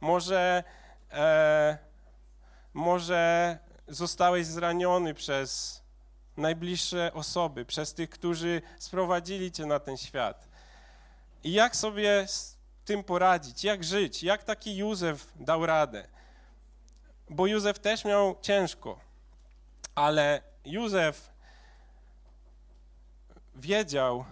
Może, 0.00 0.64
e, 1.12 1.78
może 2.74 3.58
zostałeś 3.88 4.46
zraniony 4.46 5.14
przez 5.14 5.82
najbliższe 6.36 7.12
osoby, 7.14 7.64
przez 7.64 7.94
tych, 7.94 8.10
którzy 8.10 8.62
sprowadzili 8.78 9.52
cię 9.52 9.66
na 9.66 9.80
ten 9.80 9.96
świat. 9.96 10.48
I 11.44 11.52
jak 11.52 11.76
sobie 11.76 12.24
z 12.28 12.56
tym 12.84 13.04
poradzić, 13.04 13.64
jak 13.64 13.84
żyć, 13.84 14.22
jak 14.22 14.44
taki 14.44 14.76
Józef 14.76 15.32
dał 15.36 15.66
radę? 15.66 16.08
Bo 17.30 17.46
Józef 17.46 17.78
też 17.78 18.04
miał 18.04 18.36
ciężko, 18.42 19.00
ale 19.94 20.42
Józef 20.64 21.35
wiedział 23.56 24.24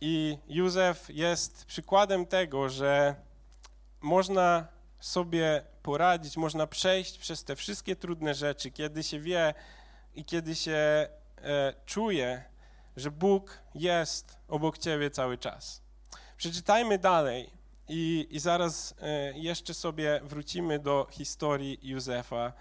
i 0.00 0.38
Józef 0.48 1.08
jest 1.08 1.64
przykładem 1.64 2.26
tego, 2.26 2.68
że 2.68 3.14
można 4.00 4.68
sobie 5.00 5.62
poradzić, 5.82 6.36
można 6.36 6.66
przejść 6.66 7.18
przez 7.18 7.44
te 7.44 7.56
wszystkie 7.56 7.96
trudne 7.96 8.34
rzeczy, 8.34 8.70
kiedy 8.70 9.02
się 9.02 9.20
wie 9.20 9.54
i 10.14 10.24
kiedy 10.24 10.54
się 10.54 10.72
e, 10.72 11.08
czuje, 11.86 12.44
że 12.96 13.10
Bóg 13.10 13.58
jest 13.74 14.38
obok 14.48 14.78
ciebie 14.78 15.10
cały 15.10 15.38
czas. 15.38 15.82
Przeczytajmy 16.36 16.98
dalej 16.98 17.50
i, 17.88 18.26
i 18.30 18.38
zaraz 18.38 18.94
e, 19.00 19.38
jeszcze 19.38 19.74
sobie 19.74 20.20
wrócimy 20.24 20.78
do 20.78 21.06
historii 21.10 21.78
Józefa 21.82 22.46
e, 22.46 22.52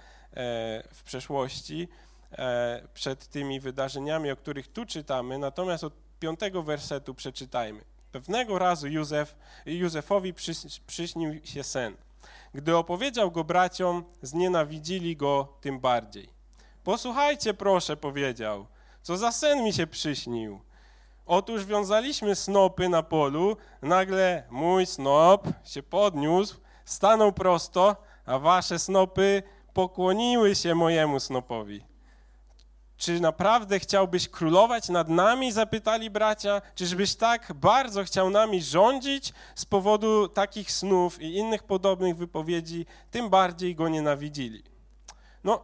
w 0.94 1.04
przeszłości. 1.04 1.88
E, 2.32 2.88
przed 2.94 3.28
tymi 3.28 3.60
wydarzeniami, 3.60 4.32
o 4.32 4.36
których 4.36 4.68
tu 4.68 4.86
czytamy, 4.86 5.38
natomiast 5.38 5.84
od 5.84 5.94
piątego 6.20 6.64
wersetu 6.64 7.14
przeczytajmy. 7.14 7.82
Pewnego 8.12 8.60
razu 8.60 8.88
Józef, 8.88 9.36
Józefowi 9.66 10.34
przyśnił 10.88 11.40
się 11.44 11.64
sen. 11.64 11.96
Gdy 12.54 12.78
opowiedział 12.78 13.32
go 13.32 13.44
braciom, 13.44 14.04
znienawidzili 14.22 15.16
go 15.16 15.48
tym 15.62 15.80
bardziej. 15.80 16.30
Posłuchajcie 16.84 17.54
proszę, 17.54 17.98
powiedział, 17.98 18.68
co 19.02 19.18
za 19.18 19.32
sen 19.32 19.64
mi 19.64 19.74
się 19.74 19.88
przyśnił. 19.88 20.60
Otóż 21.26 21.66
wiązaliśmy 21.66 22.36
snopy 22.36 22.90
na 22.90 23.04
polu, 23.04 23.58
nagle 23.82 24.44
mój 24.50 24.86
snop 24.86 25.48
się 25.64 25.84
podniósł, 25.84 26.60
stanął 26.86 27.32
prosto, 27.32 27.96
a 28.26 28.40
wasze 28.40 28.80
snopy 28.80 29.44
pokłoniły 29.74 30.56
się 30.56 30.76
mojemu 30.76 31.20
snopowi. 31.20 31.89
Czy 33.00 33.20
naprawdę 33.20 33.80
chciałbyś 33.80 34.30
królować 34.30 34.90
nad 34.90 35.10
nami? 35.10 35.52
Zapytali 35.52 36.10
bracia. 36.10 36.62
Czyżbyś 36.76 37.16
tak 37.16 37.54
bardzo 37.54 38.04
chciał 38.04 38.30
nami 38.30 38.62
rządzić 38.62 39.34
z 39.56 39.66
powodu 39.66 40.28
takich 40.28 40.72
snów 40.72 41.22
i 41.22 41.36
innych 41.36 41.64
podobnych 41.64 42.18
wypowiedzi? 42.18 42.86
Tym 43.12 43.30
bardziej 43.30 43.76
go 43.76 43.90
nienawidzili. 43.90 44.64
No, 45.44 45.62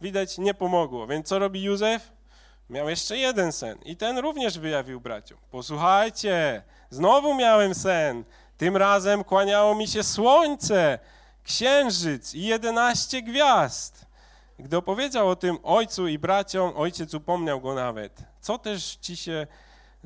widać, 0.00 0.38
nie 0.38 0.54
pomogło. 0.54 1.06
Więc 1.06 1.28
co 1.28 1.38
robi 1.38 1.62
Józef? 1.62 2.12
Miał 2.70 2.88
jeszcze 2.88 3.16
jeden 3.16 3.52
sen 3.52 3.78
i 3.84 3.96
ten 3.96 4.18
również 4.18 4.58
wyjawił 4.58 5.00
braciom. 5.00 5.38
Posłuchajcie, 5.50 6.62
znowu 6.90 7.34
miałem 7.34 7.74
sen. 7.74 8.24
Tym 8.56 8.76
razem 8.76 9.24
kłaniało 9.24 9.74
mi 9.74 9.88
się 9.88 10.02
słońce, 10.02 10.98
księżyc 11.44 12.34
i 12.34 12.42
jedenaście 12.42 13.22
gwiazd. 13.22 14.11
Gdy 14.58 14.76
opowiedział 14.76 15.28
o 15.28 15.36
tym 15.36 15.58
ojcu 15.62 16.08
i 16.08 16.18
braciom, 16.18 16.72
ojciec 16.76 17.14
upomniał 17.14 17.60
go 17.60 17.74
nawet. 17.74 18.24
Co 18.40 18.58
też 18.58 18.96
ci 18.96 19.16
się 19.16 19.46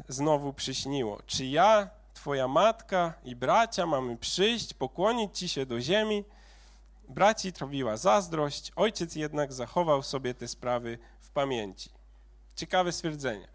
znowu 0.09 0.53
przyśniło? 0.53 1.23
Czy 1.26 1.47
ja, 1.47 1.91
twoja 2.15 2.49
matka 2.49 3.15
i 3.25 3.37
bracia 3.37 3.87
mamy 3.87 4.17
przyjść, 4.17 4.75
pokłonić 4.75 5.38
ci 5.38 5.49
się 5.49 5.67
do 5.67 5.81
ziemi? 5.81 6.25
Braci 7.09 7.53
trawiła 7.53 7.97
zazdrość, 7.97 8.73
ojciec 8.76 9.17
jednak 9.17 9.53
zachował 9.53 10.03
sobie 10.03 10.35
te 10.35 10.49
sprawy 10.49 10.99
w 11.21 11.31
pamięci. 11.31 11.91
Ciekawe 12.55 12.93
stwierdzenie. 12.93 13.49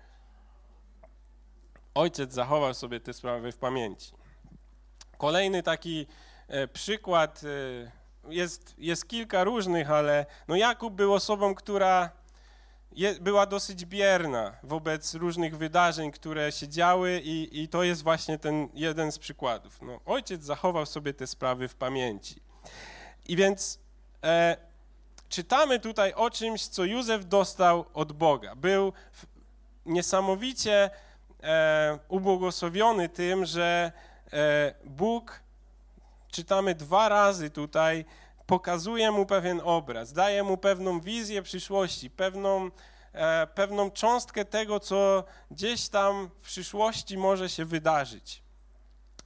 Ojciec 1.93 2.33
zachował 2.33 2.73
sobie 2.73 2.99
te 2.99 3.13
sprawy 3.13 3.51
w 3.51 3.57
pamięci. 3.57 4.11
Kolejny 5.17 5.63
taki 5.63 6.07
e, 6.47 6.67
przykład 6.67 7.41
e, 7.43 7.91
jest, 8.29 8.75
jest 8.77 9.07
kilka 9.07 9.43
różnych, 9.43 9.91
ale 9.91 10.25
no 10.47 10.55
Jakub 10.55 10.93
był 10.93 11.13
osobą, 11.13 11.55
która 11.55 12.09
je, 12.91 13.13
była 13.13 13.45
dosyć 13.45 13.85
bierna 13.85 14.57
wobec 14.63 15.13
różnych 15.15 15.57
wydarzeń, 15.57 16.11
które 16.11 16.51
się 16.51 16.67
działy 16.67 17.21
i, 17.23 17.61
i 17.61 17.67
to 17.67 17.83
jest 17.83 18.03
właśnie 18.03 18.39
ten 18.39 18.69
jeden 18.73 19.11
z 19.11 19.19
przykładów. 19.19 19.81
No, 19.81 19.99
ojciec 20.05 20.43
zachował 20.43 20.85
sobie 20.85 21.13
te 21.13 21.27
sprawy 21.27 21.67
w 21.67 21.75
pamięci. 21.75 22.41
I 23.27 23.35
więc 23.35 23.79
e, 24.23 24.57
czytamy 25.29 25.79
tutaj 25.79 26.13
o 26.13 26.29
czymś, 26.29 26.67
co 26.67 26.83
Józef 26.83 27.25
dostał 27.25 27.85
od 27.93 28.11
Boga. 28.11 28.55
Był 28.55 28.93
niesamowicie 29.85 30.89
e, 31.43 31.99
ubłogosławiony 32.09 33.09
tym, 33.09 33.45
że 33.45 33.91
e, 34.33 34.73
Bóg, 34.85 35.39
czytamy 36.31 36.75
dwa 36.75 37.09
razy 37.09 37.49
tutaj, 37.49 38.05
pokazuje 38.45 39.11
mu 39.11 39.25
pewien 39.25 39.61
obraz, 39.63 40.13
daje 40.13 40.43
mu 40.43 40.57
pewną 40.57 41.01
wizję 41.01 41.41
przyszłości, 41.41 42.09
pewną, 42.09 42.71
e, 43.13 43.47
pewną 43.47 43.91
cząstkę 43.91 44.45
tego, 44.45 44.79
co 44.79 45.23
gdzieś 45.51 45.89
tam 45.89 46.29
w 46.39 46.41
przyszłości 46.41 47.17
może 47.17 47.49
się 47.49 47.65
wydarzyć. 47.65 48.43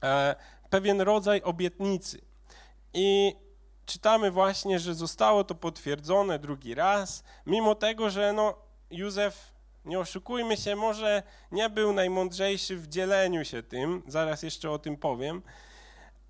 E, 0.02 0.34
pewien 0.70 1.00
rodzaj 1.00 1.42
obietnicy. 1.42 2.20
I 2.94 3.36
czytamy 3.86 4.30
właśnie, 4.30 4.78
że 4.78 4.94
zostało 4.94 5.44
to 5.44 5.54
potwierdzone 5.54 6.38
drugi 6.38 6.74
raz, 6.74 7.24
mimo 7.46 7.74
tego, 7.74 8.10
że 8.10 8.32
no, 8.32 8.54
Józef, 8.90 9.52
nie 9.84 9.98
oszukujmy 9.98 10.56
się, 10.56 10.76
może 10.76 11.22
nie 11.52 11.70
był 11.70 11.92
najmądrzejszy 11.92 12.76
w 12.76 12.88
dzieleniu 12.88 13.44
się 13.44 13.62
tym, 13.62 14.02
zaraz 14.06 14.42
jeszcze 14.42 14.70
o 14.70 14.78
tym 14.78 14.96
powiem, 14.96 15.42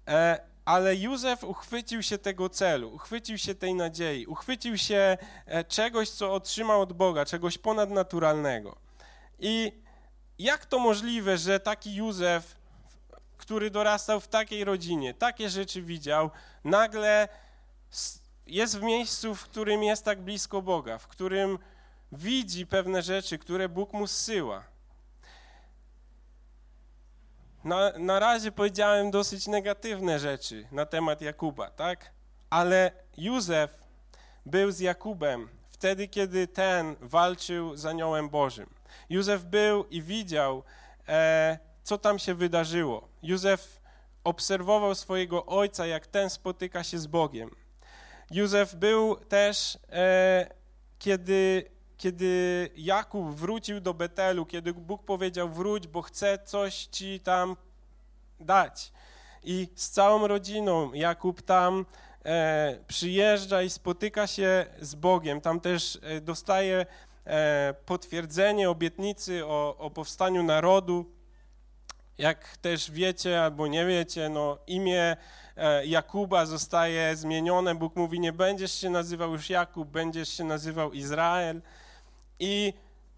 e, 0.09 0.56
ale 0.67 0.97
Józef 0.97 1.45
uchwycił 1.45 2.03
się 2.03 2.19
tego 2.19 2.49
celu, 2.49 2.95
uchwycił 2.95 3.39
się 3.39 3.55
tej 3.55 3.75
nadziei, 3.75 4.27
uchwycił 4.27 4.79
się 4.79 5.19
e, 5.47 5.65
czegoś, 5.65 6.11
co 6.11 6.35
otrzymał 6.35 6.81
od 6.81 6.93
Boga, 6.93 7.25
czegoś 7.25 7.59
ponadnaturalnego. 7.59 8.77
I 9.39 9.73
jak 10.39 10.67
to 10.67 10.79
możliwe, 10.79 11.39
że 11.39 11.61
taki 11.61 11.95
Józef, 11.95 12.57
który 13.37 13.71
dorastał 13.71 14.21
w 14.21 14.29
takiej 14.29 14.65
rodzinie, 14.65 15.15
takie 15.15 15.51
rzeczy 15.51 15.83
widział, 15.83 16.31
nagle 16.65 17.29
jest 18.47 18.79
w 18.79 18.83
miejscu, 18.83 19.35
w 19.35 19.45
którym 19.45 19.83
jest 19.83 20.05
tak 20.05 20.23
blisko 20.23 20.63
Boga, 20.63 20.99
w 20.99 21.09
którym 21.09 21.59
widzi 22.13 22.67
pewne 22.67 23.03
rzeczy, 23.03 23.39
które 23.39 23.69
Bóg 23.69 23.93
mu 23.93 24.07
zsyła. 24.07 24.76
Na, 27.67 27.93
na 27.99 28.19
razie 28.19 28.53
powiedziałem 28.53 29.11
dosyć 29.11 29.47
negatywne 29.47 30.19
rzeczy 30.19 30.67
na 30.73 30.87
temat 30.87 31.23
Jakuba, 31.23 31.71
tak? 31.71 32.11
Ale 32.51 32.93
Józef 33.17 33.71
był 34.47 34.71
z 34.71 34.81
Jakubem 34.81 35.49
wtedy, 35.69 36.09
kiedy 36.09 36.47
ten 36.47 36.97
walczył 37.01 37.77
z 37.77 37.87
aniołem 37.87 38.29
Bożym. 38.29 38.71
Józef 39.11 39.45
był 39.45 39.85
i 39.85 40.03
widział, 40.03 40.63
e, 41.09 41.59
co 41.83 41.99
tam 41.99 42.19
się 42.19 42.35
wydarzyło. 42.35 43.09
Józef 43.23 43.81
obserwował 44.25 44.95
swojego 44.95 45.47
ojca, 45.47 45.87
jak 45.87 46.07
ten 46.07 46.31
spotyka 46.31 46.85
się 46.85 46.99
z 46.99 47.07
Bogiem. 47.07 47.51
Józef 48.31 48.75
był 48.75 49.17
też, 49.17 49.79
e, 49.93 50.51
kiedy, 50.99 51.71
kiedy 51.97 52.71
Jakub 52.77 53.35
wrócił 53.35 53.81
do 53.81 53.95
Betelu, 53.95 54.47
kiedy 54.47 54.73
Bóg 54.73 55.05
powiedział 55.05 55.49
wróć, 55.49 55.87
bo 55.87 56.03
chcę 56.03 56.39
coś 56.45 56.75
ci 56.87 57.21
tam 57.21 57.57
dać. 58.41 58.93
I 59.45 59.69
z 59.75 59.91
całą 59.91 60.27
rodziną 60.27 60.93
Jakub 60.93 61.43
tam 61.43 61.87
e, 62.25 62.79
przyjeżdża 62.89 63.63
i 63.63 63.71
spotyka 63.71 64.27
się 64.27 64.67
z 64.81 64.95
Bogiem. 64.95 65.41
Tam 65.41 65.61
też 65.61 65.99
e, 66.03 66.21
dostaje 66.21 66.87
e, 67.25 67.75
potwierdzenie 67.87 68.71
obietnicy 68.71 69.47
o, 69.47 69.77
o 69.79 69.91
powstaniu 69.91 70.43
narodu. 70.43 71.13
Jak 72.19 72.57
też 72.57 72.91
wiecie 72.91 73.43
albo 73.43 73.67
nie 73.67 73.87
wiecie, 73.87 74.29
no 74.29 74.59
imię 74.67 75.17
E, 75.57 75.87
Jakuba 75.87 76.47
zostaje 76.47 77.17
zmienione. 77.17 77.75
Bóg 77.75 77.97
mówi, 77.97 78.21
nie 78.21 78.33
będziesz 78.33 78.73
się 78.73 78.91
nazywał 78.91 79.33
już 79.33 79.51
Jakub, 79.51 79.89
będziesz 79.89 80.29
się 80.29 80.45
nazywał 80.45 80.93
Izrael. 80.93 81.63
I, 82.41 82.73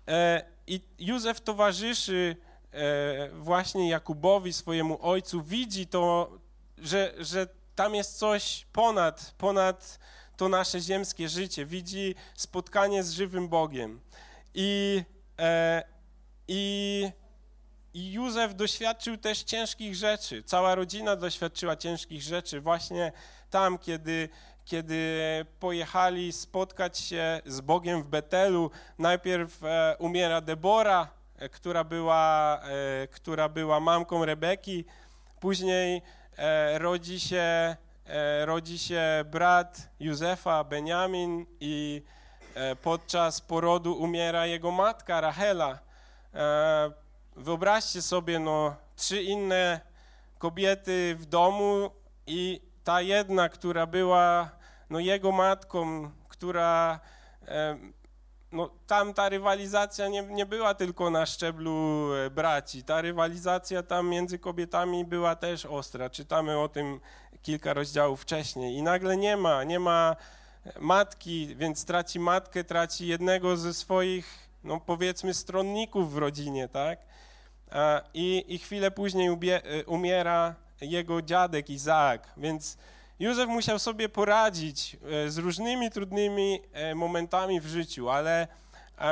e, 0.09 0.45
i 0.67 0.81
Józef 0.99 1.41
towarzyszy 1.41 2.37
e, 2.73 3.29
właśnie 3.29 3.89
Jakubowi, 3.89 4.53
swojemu 4.53 4.99
ojcu, 5.03 5.43
widzi 5.43 5.87
to, 5.87 6.31
że, 6.79 7.15
że 7.19 7.47
tam 7.75 7.95
jest 7.95 8.19
coś 8.19 8.67
ponad, 8.73 9.35
ponad 9.39 9.99
to 10.37 10.49
nasze 10.49 10.81
ziemskie 10.81 11.29
życie. 11.29 11.67
Widzi 11.67 12.15
spotkanie 12.35 13.03
z 13.03 13.11
żywym 13.11 13.49
Bogiem. 13.49 14.01
I, 14.55 15.03
i 16.49 17.13
i 17.95 18.13
Józef 18.13 18.55
doświadczył 18.55 19.17
też 19.17 19.43
ciężkich 19.43 19.95
rzeczy. 19.95 20.43
Cała 20.43 20.75
rodzina 20.75 21.17
doświadczyła 21.17 21.77
ciężkich 21.77 22.23
rzeczy 22.23 22.61
właśnie 22.61 23.13
tam, 23.51 23.79
kiedy, 23.79 24.29
kiedy 24.69 25.47
pojechali 25.61 26.33
spotkać 26.33 26.99
się 26.99 27.41
z 27.47 27.61
Bogiem 27.61 28.03
w 28.03 28.07
Betelu. 28.07 28.71
Najpierw 28.99 29.65
e, 29.65 29.97
umiera 29.99 30.41
Debora, 30.41 31.09
e, 31.39 31.49
która 31.49 31.85
była, 31.85 32.61
e, 33.03 33.07
która 33.07 33.49
była 33.49 33.81
mamką 33.81 34.25
Rebeki. 34.25 34.85
Później 35.41 36.03
rodzi, 36.75 37.21
się, 37.21 37.77
rodzi 38.45 38.79
się 38.79 39.03
brat 39.31 39.89
Józefa, 40.01 40.65
Benjamin 40.65 41.47
i 41.61 42.03
podczas 42.83 43.41
porodu 43.41 43.93
umiera 43.93 44.47
jego 44.47 44.71
matka 44.71 45.21
Rachela 45.21 45.79
Wyobraźcie 47.37 48.03
sobie, 48.03 48.39
no, 48.39 48.77
trzy 48.97 49.23
inne 49.23 49.81
kobiety 50.39 51.17
w 51.19 51.27
domu 51.27 51.91
i 52.27 52.61
ta 52.85 53.01
jedna, 53.01 53.49
która 53.49 53.87
była 53.87 54.58
no, 54.91 54.99
jego 54.99 55.33
matką, 55.33 56.11
która 56.29 57.01
no, 58.53 58.71
tam 58.87 59.15
ta 59.15 59.29
rywalizacja 59.29 60.09
nie, 60.09 60.23
nie 60.23 60.47
była 60.47 60.75
tylko 60.75 61.11
na 61.11 61.27
szczeblu 61.27 62.09
e, 62.15 62.31
braci. 62.31 62.85
Ta 62.85 63.01
rywalizacja 63.01 63.83
tam 63.83 64.09
między 64.09 64.39
kobietami 64.39 65.05
była 65.05 65.37
też 65.37 65.67
ostra. 65.67 66.11
Czytamy 66.11 66.59
o 66.59 66.69
tym 66.69 67.01
kilka 67.43 67.75
rozdziałów 67.75 68.23
wcześniej. 68.23 68.77
I 68.77 68.83
nagle 68.83 69.17
nie 69.17 69.37
ma, 69.37 69.65
nie 69.65 69.79
ma 69.79 70.17
matki, 70.81 71.57
więc 71.57 71.85
traci 71.85 72.21
matkę, 72.21 72.65
traci 72.65 73.07
jednego 73.07 73.57
ze 73.57 73.75
swoich, 73.75 74.49
no 74.65 74.81
powiedzmy, 74.81 75.35
stronników 75.35 76.13
w 76.13 76.17
rodzinie, 76.17 76.69
tak? 76.69 76.99
I, 78.15 78.45
i 78.49 78.59
chwilę 78.59 78.91
później 78.91 79.29
e, 79.29 79.85
umiera 79.85 80.55
jego 80.81 81.23
dziadek 81.23 81.71
Izaak, 81.71 82.33
więc 82.37 82.79
Józef 83.21 83.49
musiał 83.49 83.79
sobie 83.79 84.09
poradzić 84.09 84.97
e, 85.27 85.31
z 85.31 85.39
różnymi 85.39 85.91
trudnymi 85.91 86.61
e, 86.73 86.95
momentami 86.95 87.61
w 87.61 87.67
życiu, 87.67 88.09
ale 88.09 88.49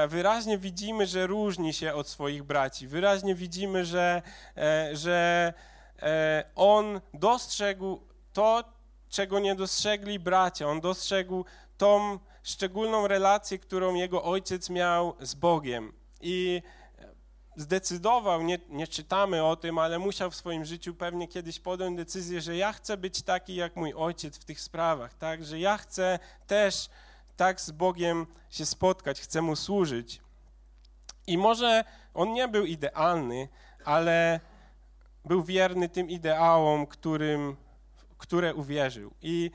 wyraźnie 0.09 0.59
widzimy, 0.59 1.07
że 1.07 1.27
różni 1.27 1.73
się 1.73 1.95
od 1.95 2.09
swoich 2.09 2.43
braci. 2.43 2.89
Wyraźnie 2.89 3.35
widzimy, 3.35 3.85
że, 3.85 4.23
że 4.93 5.53
on 6.55 7.01
dostrzegł 7.15 8.01
to, 8.33 8.65
czego 9.09 9.39
nie 9.39 9.55
dostrzegli 9.55 10.19
bracia. 10.19 10.69
On 10.69 10.81
dostrzegł 10.81 11.45
tą 11.79 12.19
szczególną 12.43 13.07
relację, 13.07 13.59
którą 13.59 13.95
jego 13.95 14.25
ojciec 14.25 14.71
miał 14.71 15.15
z 15.21 15.35
Bogiem. 15.35 15.93
I 16.21 16.63
zdecydował, 17.57 18.43
nie, 18.43 18.59
nie 18.69 18.87
czytamy 18.87 19.45
o 19.45 19.57
tym, 19.57 19.79
ale 19.79 19.99
musiał 19.99 20.31
w 20.31 20.37
swoim 20.37 20.65
życiu 20.65 20.95
pewnie 20.95 21.29
kiedyś 21.29 21.61
podjąć 21.61 21.97
decyzję, 21.97 22.41
że 22.41 22.57
ja 22.57 22.73
chcę 22.73 22.97
być 22.97 23.23
taki 23.23 23.55
jak 23.55 23.77
mój 23.77 23.95
ojciec 23.95 24.39
w 24.39 24.45
tych 24.45 24.61
sprawach, 24.61 25.15
tak? 25.15 25.45
Że 25.45 25.59
ja 25.59 25.79
chcę 25.79 26.19
też 26.47 26.91
tak 27.37 27.61
z 27.61 27.71
Bogiem 27.71 28.27
się 28.51 28.67
spotkać, 28.67 29.21
chcę 29.21 29.43
Mu 29.43 29.57
służyć. 29.57 30.21
I 31.27 31.39
może 31.39 31.85
on 32.15 32.33
nie 32.33 32.49
był 32.49 32.65
idealny, 32.65 33.49
ale 33.85 34.41
był 35.25 35.43
wierny 35.43 35.89
tym 35.89 36.11
ideałom, 36.11 36.87
którym, 36.87 37.57
które 38.19 38.55
uwierzył. 38.55 39.15
I 39.23 39.51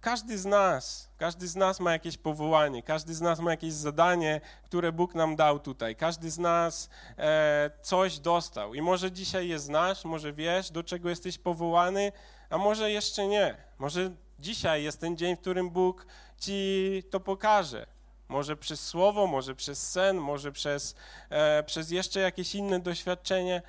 każdy 0.00 0.38
z 0.38 0.44
nas, 0.44 1.08
każdy 1.18 1.48
z 1.48 1.56
nas 1.56 1.80
ma 1.80 1.92
jakieś 1.92 2.18
powołanie, 2.18 2.82
każdy 2.82 3.14
z 3.14 3.20
nas 3.20 3.40
ma 3.40 3.50
jakieś 3.50 3.72
zadanie, 3.72 4.40
które 4.64 4.92
Bóg 4.92 5.14
nam 5.14 5.36
dał 5.36 5.58
tutaj. 5.58 5.96
Każdy 5.96 6.30
z 6.30 6.38
nas 6.38 6.90
e, 7.18 7.70
coś 7.82 8.18
dostał. 8.18 8.74
I 8.74 8.82
może 8.82 9.12
dzisiaj 9.12 9.48
je 9.48 9.58
znasz, 9.58 10.04
może 10.04 10.32
wiesz, 10.32 10.70
do 10.70 10.82
czego 10.82 11.08
jesteś 11.08 11.38
powołany, 11.38 12.12
a 12.50 12.58
może 12.58 12.90
jeszcze 12.90 13.26
nie. 13.26 13.56
Może 13.78 14.10
dzisiaj 14.38 14.82
jest 14.82 15.00
ten 15.00 15.16
dzień, 15.16 15.36
w 15.36 15.40
którym 15.40 15.70
Bóg 15.70 16.06
ci 16.38 17.02
to 17.10 17.20
pokaże. 17.20 17.86
Może 18.28 18.56
przez 18.56 18.86
słowo, 18.86 19.26
może 19.26 19.54
przez 19.54 19.90
sen, 19.90 20.16
może 20.16 20.52
przez, 20.52 20.94
e, 21.30 21.62
przez 21.62 21.90
jeszcze 21.90 22.20
jakieś 22.20 22.54
inne 22.54 22.80
doświadczenie. 22.80 23.62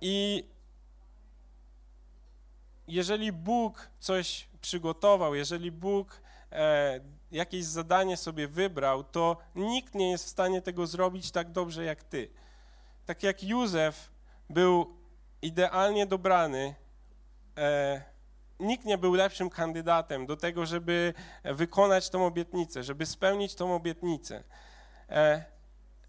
I 0.00 0.44
jeżeli 2.88 3.32
Bóg 3.32 3.90
coś 4.00 4.48
przygotował, 4.64 5.34
jeżeli 5.34 5.72
Bóg 5.72 6.20
e, 6.52 7.00
jakieś 7.30 7.64
zadanie 7.64 8.16
sobie 8.16 8.48
wybrał, 8.48 9.04
to 9.04 9.36
nikt 9.54 9.94
nie 9.94 10.10
jest 10.10 10.24
w 10.24 10.28
stanie 10.28 10.62
tego 10.62 10.86
zrobić 10.86 11.30
tak 11.30 11.52
dobrze 11.52 11.84
jak 11.84 12.02
ty. 12.02 12.30
Tak 13.06 13.22
jak 13.22 13.42
Józef 13.42 14.10
był 14.50 14.96
idealnie 15.42 16.06
dobrany, 16.06 16.74
e, 17.58 18.02
nikt 18.60 18.84
nie 18.84 18.98
był 18.98 19.14
lepszym 19.14 19.50
kandydatem 19.50 20.26
do 20.26 20.36
tego, 20.36 20.66
żeby 20.66 21.14
wykonać 21.44 22.10
tą 22.10 22.26
obietnicę, 22.26 22.82
żeby 22.82 23.06
spełnić 23.06 23.54
tą 23.54 23.74
obietnicę. 23.74 24.44
E, 25.08 25.44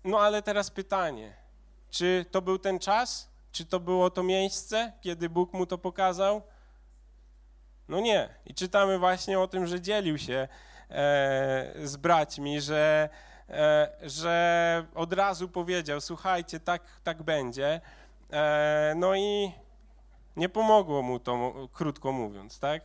no 0.04 0.20
ale 0.20 0.42
teraz 0.42 0.72
pytanie, 0.72 1.36
czy 1.90 2.26
to 2.32 2.42
był 2.42 2.60
ten 2.60 2.80
czas? 2.80 3.30
Czy 3.52 3.66
to 3.66 3.80
było 3.80 4.10
to 4.10 4.24
miejsce, 4.24 4.94
kiedy 5.02 5.30
Bóg 5.30 5.54
mu 5.54 5.66
to 5.66 5.78
pokazał? 5.78 6.42
No 7.90 8.00
nie. 8.00 8.30
I 8.46 8.54
czytamy 8.54 9.00
właśnie 9.00 9.40
o 9.40 9.48
tym, 9.48 9.68
że 9.68 9.82
dzielił 9.82 10.18
się 10.18 10.48
e, 10.90 11.74
z 11.84 11.98
braćmi, 11.98 12.62
że, 12.62 13.10
e, 13.50 13.98
że 14.04 14.86
od 14.96 15.14
razu 15.14 15.50
powiedział: 15.50 16.02
Słuchajcie, 16.02 16.60
tak, 16.60 16.82
tak 17.04 17.24
będzie. 17.24 17.82
E, 18.32 18.94
no 18.96 19.16
i 19.16 19.52
nie 20.36 20.50
pomogło 20.50 21.02
mu 21.02 21.20
to, 21.20 21.54
krótko 21.74 22.12
mówiąc, 22.12 22.60
tak? 22.60 22.82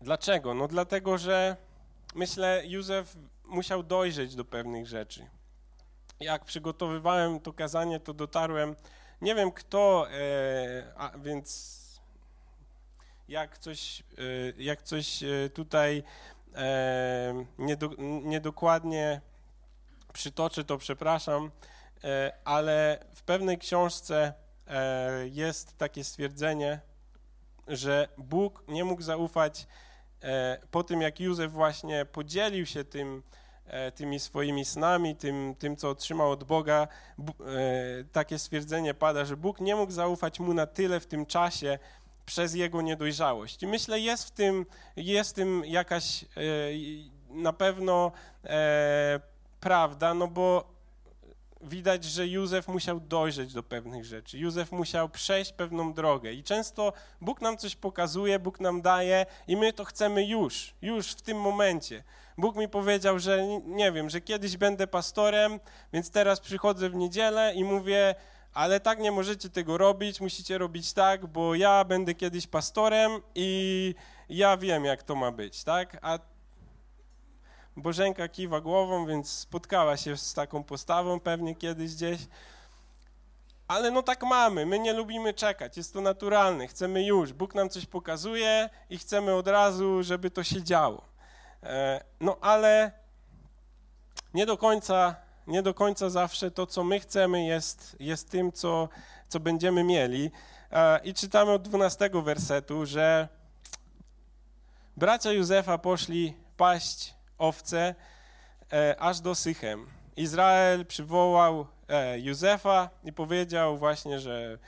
Dlaczego? 0.00 0.54
No 0.54 0.68
dlatego, 0.68 1.18
że 1.18 1.56
myślę, 2.14 2.62
Józef 2.64 3.16
musiał 3.44 3.82
dojrzeć 3.82 4.34
do 4.34 4.44
pewnych 4.44 4.86
rzeczy. 4.86 5.26
Jak 6.20 6.44
przygotowywałem 6.44 7.40
to 7.40 7.52
kazanie, 7.52 8.00
to 8.00 8.14
dotarłem, 8.14 8.76
nie 9.20 9.34
wiem 9.34 9.52
kto, 9.52 10.06
e, 10.10 10.92
a, 10.96 11.18
więc 11.18 11.80
jak 13.28 13.58
coś, 13.58 14.00
e, 14.00 14.02
jak 14.62 14.82
coś 14.82 15.22
e, 15.22 15.50
tutaj 15.54 16.02
e, 16.56 17.44
niedo, 17.58 17.90
niedokładnie 18.24 19.20
przytoczę, 20.12 20.64
to 20.64 20.78
przepraszam, 20.78 21.50
e, 22.04 22.32
ale 22.44 23.04
w 23.14 23.22
pewnej 23.22 23.58
książce 23.58 24.34
e, 24.66 25.28
jest 25.28 25.78
takie 25.78 26.04
stwierdzenie, 26.04 26.80
że 27.68 28.08
Bóg 28.18 28.64
nie 28.68 28.84
mógł 28.84 29.02
zaufać 29.02 29.66
po 30.70 30.84
tym, 30.84 31.02
jak 31.02 31.20
Józef 31.20 31.52
właśnie 31.52 32.04
podzielił 32.04 32.66
się 32.66 32.84
tym, 32.84 33.22
tymi 33.94 34.20
swoimi 34.20 34.64
snami, 34.64 35.16
tym, 35.16 35.54
tym, 35.58 35.76
co 35.76 35.90
otrzymał 35.90 36.30
od 36.30 36.44
Boga, 36.44 36.88
takie 38.12 38.38
stwierdzenie 38.38 38.94
pada, 38.94 39.24
że 39.24 39.36
Bóg 39.36 39.60
nie 39.60 39.76
mógł 39.76 39.92
zaufać 39.92 40.40
mu 40.40 40.54
na 40.54 40.66
tyle 40.66 41.00
w 41.00 41.06
tym 41.06 41.26
czasie 41.26 41.78
przez 42.26 42.54
jego 42.54 42.82
niedojrzałość. 42.82 43.62
I 43.62 43.66
myślę, 43.66 44.00
jest 44.00 44.24
w 44.24 44.30
tym, 44.30 44.66
jest 44.96 45.30
w 45.30 45.32
tym 45.32 45.62
jakaś 45.66 46.22
e, 46.22 46.26
na 47.30 47.52
pewno 47.52 48.12
prawda, 49.60 50.14
no 50.14 50.28
bo 50.28 50.76
widać, 51.60 52.04
że 52.04 52.28
Józef 52.28 52.68
musiał 52.68 53.00
dojrzeć 53.00 53.52
do 53.52 53.62
pewnych 53.62 54.04
rzeczy. 54.04 54.38
Józef 54.38 54.72
musiał 54.72 55.08
przejść 55.08 55.52
pewną 55.52 55.92
drogę. 55.92 56.32
I 56.32 56.42
często 56.42 56.92
Bóg 57.20 57.40
nam 57.40 57.56
coś 57.56 57.76
pokazuje, 57.76 58.38
Bóg 58.38 58.60
nam 58.60 58.82
daje 58.82 59.26
i 59.48 59.56
my 59.56 59.72
to 59.72 59.84
chcemy 59.84 60.26
już, 60.26 60.74
już 60.82 61.10
w 61.10 61.22
tym 61.22 61.40
momencie. 61.40 62.02
Bóg 62.38 62.56
mi 62.56 62.68
powiedział, 62.68 63.18
że 63.18 63.46
nie 63.64 63.92
wiem, 63.92 64.10
że 64.10 64.20
kiedyś 64.20 64.56
będę 64.56 64.86
pastorem, 64.86 65.60
więc 65.92 66.10
teraz 66.10 66.40
przychodzę 66.40 66.90
w 66.90 66.94
niedzielę 66.94 67.54
i 67.54 67.64
mówię, 67.64 68.14
ale 68.56 68.80
tak 68.80 68.98
nie 68.98 69.12
możecie 69.12 69.50
tego 69.50 69.78
robić, 69.78 70.20
musicie 70.20 70.58
robić 70.58 70.92
tak, 70.92 71.26
bo 71.26 71.54
ja 71.54 71.84
będę 71.84 72.14
kiedyś 72.14 72.46
pastorem 72.46 73.22
i 73.34 73.94
ja 74.28 74.56
wiem, 74.56 74.84
jak 74.84 75.02
to 75.02 75.14
ma 75.14 75.32
być, 75.32 75.64
tak? 75.64 75.98
A 76.02 76.18
Bożenka 77.76 78.28
kiwa 78.28 78.60
głową, 78.60 79.06
więc 79.06 79.30
spotkała 79.30 79.96
się 79.96 80.16
z 80.16 80.34
taką 80.34 80.64
postawą 80.64 81.20
pewnie 81.20 81.54
kiedyś 81.54 81.94
gdzieś. 81.94 82.20
Ale 83.68 83.90
no 83.90 84.02
tak 84.02 84.22
mamy, 84.22 84.66
my 84.66 84.78
nie 84.78 84.92
lubimy 84.92 85.34
czekać, 85.34 85.76
jest 85.76 85.92
to 85.92 86.00
naturalne, 86.00 86.66
chcemy 86.66 87.04
już. 87.04 87.32
Bóg 87.32 87.54
nam 87.54 87.68
coś 87.68 87.86
pokazuje 87.86 88.70
i 88.90 88.98
chcemy 88.98 89.34
od 89.34 89.48
razu, 89.48 90.02
żeby 90.02 90.30
to 90.30 90.44
się 90.44 90.62
działo. 90.62 91.04
E, 91.62 92.04
no 92.20 92.36
ale 92.40 92.92
nie 94.34 94.46
do 94.46 94.56
końca, 94.56 95.25
nie 95.46 95.62
do 95.62 95.74
końca 95.74 96.10
zawsze 96.10 96.50
to, 96.50 96.66
co 96.66 96.84
my 96.84 97.00
chcemy, 97.00 97.44
jest, 97.44 97.96
jest 98.00 98.30
tym, 98.30 98.52
co, 98.52 98.88
co 99.28 99.40
będziemy 99.40 99.84
mieli. 99.84 100.30
E, 100.72 101.00
I 101.04 101.14
czytamy 101.14 101.52
od 101.52 101.62
12 101.62 102.10
wersetu, 102.24 102.86
że 102.86 103.28
bracia 104.96 105.32
Józefa 105.32 105.78
poszli 105.78 106.36
paść 106.56 107.14
owce 107.38 107.94
e, 108.72 108.96
aż 108.98 109.20
do 109.20 109.34
Sychem. 109.34 109.86
Izrael 110.16 110.86
przywołał 110.86 111.66
Józefa 112.16 112.90
i 113.04 113.12
powiedział 113.12 113.78
właśnie, 113.78 114.20
że 114.20 114.58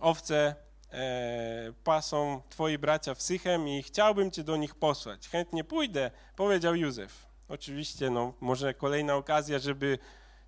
owce 0.00 0.54
e, 0.92 1.72
pasą 1.84 2.42
twoi 2.48 2.78
bracia 2.78 3.14
w 3.14 3.22
Sychem 3.22 3.68
i 3.68 3.82
chciałbym 3.82 4.30
cię 4.30 4.44
do 4.44 4.56
nich 4.56 4.74
posłać. 4.74 5.28
Chętnie 5.28 5.64
pójdę, 5.64 6.10
powiedział 6.36 6.74
Józef. 6.74 7.28
Oczywiście, 7.48 8.10
no, 8.10 8.32
może 8.40 8.74
kolejna 8.74 9.14
okazja, 9.14 9.58
żeby 9.58 9.98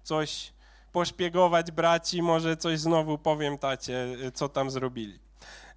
coś 0.03 0.53
poszpiegować 0.93 1.71
braci, 1.71 2.23
może 2.23 2.57
coś 2.57 2.79
znowu 2.79 3.19
powiem 3.19 3.59
tacie, 3.59 4.17
co 4.35 4.49
tam 4.49 4.71
zrobili. 4.71 5.19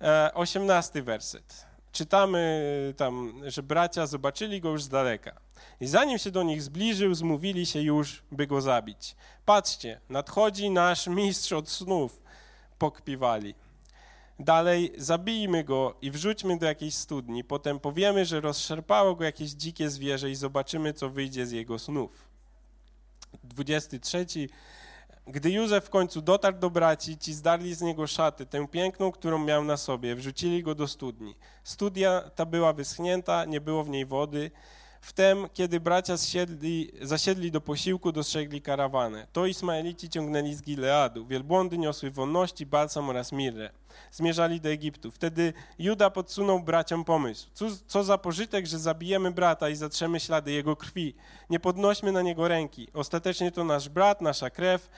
E, 0.01 0.31
osiemnasty 0.33 1.03
werset. 1.03 1.65
Czytamy 1.91 2.63
tam, 2.97 3.41
że 3.47 3.63
bracia 3.63 4.07
zobaczyli 4.07 4.61
go 4.61 4.69
już 4.69 4.83
z 4.83 4.89
daleka. 4.89 5.39
I 5.79 5.87
zanim 5.87 6.17
się 6.17 6.31
do 6.31 6.43
nich 6.43 6.61
zbliżył, 6.61 7.13
zmówili 7.13 7.65
się 7.65 7.81
już, 7.81 8.23
by 8.31 8.47
go 8.47 8.61
zabić. 8.61 9.15
Patrzcie, 9.45 9.99
nadchodzi 10.09 10.69
nasz 10.69 11.07
mistrz 11.07 11.51
od 11.51 11.69
snów, 11.69 12.21
pokpiwali. 12.77 13.55
Dalej, 14.39 14.93
zabijmy 14.97 15.63
go 15.63 15.95
i 16.01 16.11
wrzućmy 16.11 16.57
do 16.57 16.65
jakiejś 16.65 16.95
studni. 16.95 17.43
Potem 17.43 17.79
powiemy, 17.79 18.25
że 18.25 18.41
rozszerpało 18.41 19.15
go 19.15 19.23
jakieś 19.23 19.51
dzikie 19.51 19.89
zwierzę 19.89 20.29
i 20.29 20.35
zobaczymy, 20.35 20.93
co 20.93 21.09
wyjdzie 21.09 21.45
z 21.45 21.51
jego 21.51 21.79
snów. 21.79 22.32
23. 23.43 24.25
Gdy 25.27 25.51
Józef 25.51 25.85
w 25.85 25.89
końcu 25.89 26.21
dotarł 26.21 26.57
do 26.57 26.69
braci, 26.69 27.17
ci 27.17 27.33
zdarli 27.33 27.75
z 27.75 27.81
niego 27.81 28.07
szaty, 28.07 28.45
tę 28.45 28.67
piękną, 28.67 29.11
którą 29.11 29.39
miał 29.39 29.63
na 29.63 29.77
sobie, 29.77 30.15
wrzucili 30.15 30.63
go 30.63 30.75
do 30.75 30.87
studni. 30.87 31.35
Studia 31.63 32.21
ta 32.35 32.45
była 32.45 32.73
wyschnięta, 32.73 33.45
nie 33.45 33.61
było 33.61 33.83
w 33.83 33.89
niej 33.89 34.05
wody. 34.05 34.51
Wtem, 35.03 35.49
kiedy 35.53 35.79
bracia 35.79 36.17
zsiedli, 36.17 36.91
zasiedli 37.01 37.51
do 37.51 37.61
posiłku, 37.61 38.11
dostrzegli 38.11 38.61
karawanę. 38.61 39.27
To 39.31 39.45
Ismaelici 39.45 40.09
ciągnęli 40.09 40.53
z 40.53 40.61
Gileadu. 40.61 41.25
Wielbłądy 41.25 41.77
niosły 41.77 42.11
wonności, 42.11 42.65
balsam 42.65 43.09
oraz 43.09 43.31
mirrę. 43.31 43.69
Zmierzali 44.11 44.61
do 44.61 44.69
Egiptu. 44.69 45.11
Wtedy 45.11 45.53
Juda 45.79 46.09
podsunął 46.09 46.59
braciom 46.59 47.03
pomysł. 47.03 47.49
Co, 47.53 47.65
co 47.87 48.03
za 48.03 48.17
pożytek, 48.17 48.65
że 48.65 48.79
zabijemy 48.79 49.31
brata 49.31 49.69
i 49.69 49.75
zatrzemy 49.75 50.19
ślady 50.19 50.51
jego 50.51 50.75
krwi. 50.75 51.15
Nie 51.49 51.59
podnośmy 51.59 52.11
na 52.11 52.21
niego 52.21 52.47
ręki. 52.47 52.87
Ostatecznie 52.93 53.51
to 53.51 53.63
nasz 53.63 53.89
brat, 53.89 54.21
nasza 54.21 54.49
krew, 54.49 54.89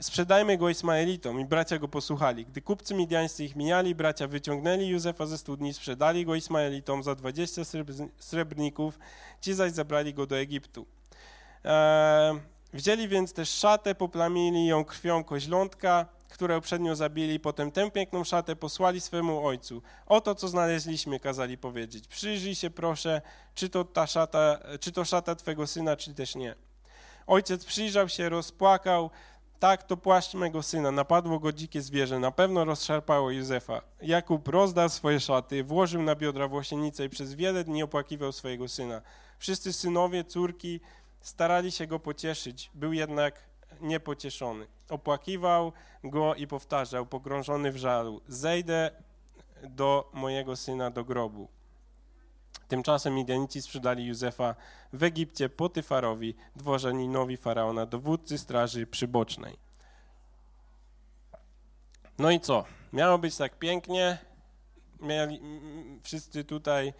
sprzedajmy 0.00 0.58
go 0.58 0.68
Ismaelitom 0.68 1.40
i 1.40 1.44
bracia 1.44 1.78
go 1.78 1.88
posłuchali. 1.88 2.46
Gdy 2.46 2.62
kupcy 2.62 2.94
midiańscy 2.94 3.44
ich 3.44 3.56
mijali, 3.56 3.94
bracia 3.94 4.26
wyciągnęli 4.26 4.88
Józefa 4.88 5.26
ze 5.26 5.38
studni, 5.38 5.74
sprzedali 5.74 6.24
go 6.24 6.34
Ismaelitom 6.34 7.02
za 7.02 7.14
20 7.14 7.62
srebrników, 8.18 8.98
ci 9.40 9.54
zaś 9.54 9.72
zabrali 9.72 10.14
go 10.14 10.26
do 10.26 10.38
Egiptu. 10.38 10.86
Eee, 11.64 12.40
wzięli 12.72 13.08
więc 13.08 13.32
też 13.32 13.50
szatę, 13.50 13.94
poplamili 13.94 14.66
ją 14.66 14.84
krwią 14.84 15.24
koźlątka, 15.24 16.06
które 16.28 16.58
uprzednio 16.58 16.96
zabili, 16.96 17.40
potem 17.40 17.72
tę 17.72 17.90
piękną 17.90 18.24
szatę 18.24 18.56
posłali 18.56 19.00
swemu 19.00 19.46
ojcu. 19.46 19.82
Oto, 20.06 20.34
co 20.34 20.48
znaleźliśmy, 20.48 21.20
kazali 21.20 21.58
powiedzieć. 21.58 22.08
Przyjrzyj 22.08 22.54
się, 22.54 22.70
proszę, 22.70 23.22
czy 23.54 23.68
to, 23.68 23.84
ta 23.84 24.06
szata, 24.06 24.58
czy 24.80 24.92
to 24.92 25.04
szata 25.04 25.34
twego 25.34 25.66
syna, 25.66 25.96
czy 25.96 26.14
też 26.14 26.34
nie. 26.34 26.54
Ojciec 27.26 27.64
przyjrzał 27.64 28.08
się, 28.08 28.28
rozpłakał, 28.28 29.10
tak, 29.60 29.82
to 29.82 29.96
płaszcz 29.96 30.34
mego 30.34 30.62
syna, 30.62 30.90
napadło 30.90 31.38
go 31.38 31.52
dzikie 31.52 31.82
zwierzę, 31.82 32.18
na 32.18 32.30
pewno 32.30 32.64
rozszarpało 32.64 33.30
Józefa. 33.30 33.82
Jakub 34.02 34.48
rozdał 34.48 34.88
swoje 34.88 35.20
szaty, 35.20 35.64
włożył 35.64 36.02
na 36.02 36.14
biodra 36.14 36.48
włosienicę 36.48 37.04
i 37.04 37.08
przez 37.08 37.34
wiele 37.34 37.64
dni 37.64 37.82
opłakiwał 37.82 38.32
swojego 38.32 38.68
syna. 38.68 39.02
Wszyscy 39.38 39.72
synowie, 39.72 40.24
córki 40.24 40.80
starali 41.20 41.72
się 41.72 41.86
go 41.86 41.98
pocieszyć, 41.98 42.70
był 42.74 42.92
jednak 42.92 43.44
niepocieszony. 43.80 44.66
Opłakiwał 44.88 45.72
go 46.04 46.34
i 46.34 46.46
powtarzał, 46.46 47.06
pogrążony 47.06 47.72
w 47.72 47.76
żalu, 47.76 48.20
zejdę 48.28 48.90
do 49.62 50.10
mojego 50.12 50.56
syna 50.56 50.90
do 50.90 51.04
grobu. 51.04 51.48
Tymczasem 52.70 53.14
Midianici 53.14 53.62
sprzedali 53.62 54.06
Józefa 54.06 54.54
w 54.92 55.02
Egipcie 55.02 55.48
Potyfarowi, 55.48 56.34
dworzaninowi 56.56 57.36
faraona, 57.36 57.86
dowódcy 57.86 58.38
straży 58.38 58.86
przybocznej. 58.86 59.56
No 62.18 62.30
i 62.30 62.40
co? 62.40 62.64
Miało 62.92 63.18
być 63.18 63.36
tak 63.36 63.58
pięknie. 63.58 64.18
mieli, 65.00 65.40
wszyscy 66.02 66.44
tutaj 66.44 66.94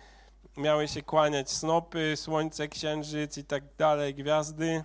miały 0.57 0.89
się 0.89 1.03
kłaniać 1.03 1.51
snopy, 1.51 2.15
słońce, 2.17 2.69
księżyc 2.69 3.39
i 3.39 3.45
tak 3.45 3.65
dalej, 3.77 4.15
gwiazdy. 4.15 4.85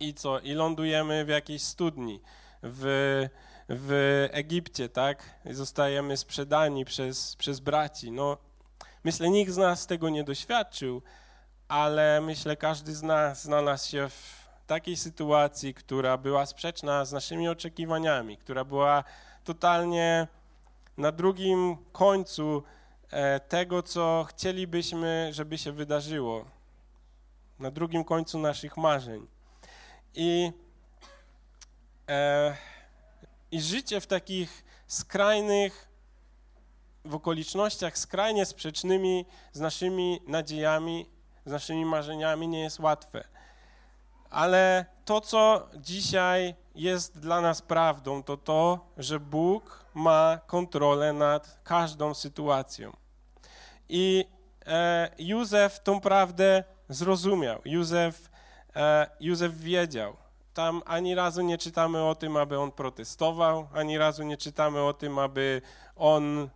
I 0.00 0.14
co? 0.14 0.40
I 0.40 0.52
lądujemy 0.52 1.24
w 1.24 1.28
jakiejś 1.28 1.62
studni 1.62 2.20
w, 2.62 3.28
w 3.68 4.28
Egipcie, 4.30 4.88
tak? 4.88 5.40
I 5.44 5.54
zostajemy 5.54 6.16
sprzedani 6.16 6.84
przez, 6.84 7.36
przez 7.36 7.60
braci. 7.60 8.12
No, 8.12 8.38
myślę, 9.04 9.30
nikt 9.30 9.52
z 9.52 9.56
nas 9.56 9.86
tego 9.86 10.08
nie 10.08 10.24
doświadczył, 10.24 11.02
ale 11.68 12.20
myślę, 12.20 12.56
każdy 12.56 12.94
z 12.94 13.02
nas 13.02 13.42
znalazł 13.42 13.90
się 13.90 14.08
w 14.08 14.42
takiej 14.66 14.96
sytuacji, 14.96 15.74
która 15.74 16.18
była 16.18 16.46
sprzeczna 16.46 17.04
z 17.04 17.12
naszymi 17.12 17.48
oczekiwaniami, 17.48 18.36
która 18.36 18.64
była 18.64 19.04
totalnie 19.44 20.28
na 20.96 21.12
drugim 21.12 21.76
końcu 21.92 22.62
e, 23.10 23.40
tego, 23.40 23.82
co 23.82 24.26
chcielibyśmy, 24.28 25.28
żeby 25.32 25.58
się 25.58 25.72
wydarzyło. 25.72 26.44
Na 27.58 27.70
drugim 27.70 28.04
końcu 28.04 28.38
naszych 28.38 28.76
marzeń. 28.76 29.26
I, 30.14 30.52
e, 32.08 32.56
i 33.50 33.60
życie 33.60 34.00
w 34.00 34.06
takich 34.06 34.64
skrajnych, 34.86 35.88
w 37.04 37.14
okolicznościach 37.14 37.98
skrajnie 37.98 38.46
sprzecznymi 38.46 39.26
z 39.52 39.60
naszymi 39.60 40.20
nadziejami, 40.26 41.06
z 41.46 41.50
naszymi 41.50 41.84
marzeniami 41.84 42.48
nie 42.48 42.60
jest 42.60 42.80
łatwe. 42.80 43.24
Ale 44.30 44.86
to, 45.04 45.20
co 45.20 45.68
dzisiaj 45.76 46.54
jest 46.74 47.18
dla 47.18 47.40
nas 47.40 47.62
prawdą, 47.62 48.22
to 48.22 48.36
to, 48.36 48.86
że 48.96 49.20
Bóg 49.20 49.84
ma 49.94 50.38
kontrolę 50.46 51.12
nad 51.12 51.58
każdą 51.64 52.14
sytuacją. 52.14 52.92
I 53.88 54.24
e, 54.66 55.10
Józef 55.18 55.80
tą 55.80 56.00
prawdę 56.00 56.64
zrozumiał. 56.88 57.60
Józef, 57.64 58.30
e, 58.76 59.10
Józef 59.20 59.58
wiedział. 59.58 60.16
Tam 60.54 60.82
ani 60.86 61.14
razu 61.14 61.42
nie 61.42 61.58
czytamy 61.58 62.04
o 62.04 62.14
tym, 62.14 62.36
aby 62.36 62.58
on 62.58 62.72
protestował, 62.72 63.68
ani 63.74 63.98
razu 63.98 64.22
nie 64.22 64.36
czytamy 64.36 64.82
o 64.82 64.92
tym, 64.92 65.18
aby 65.18 65.62
on 65.96 66.50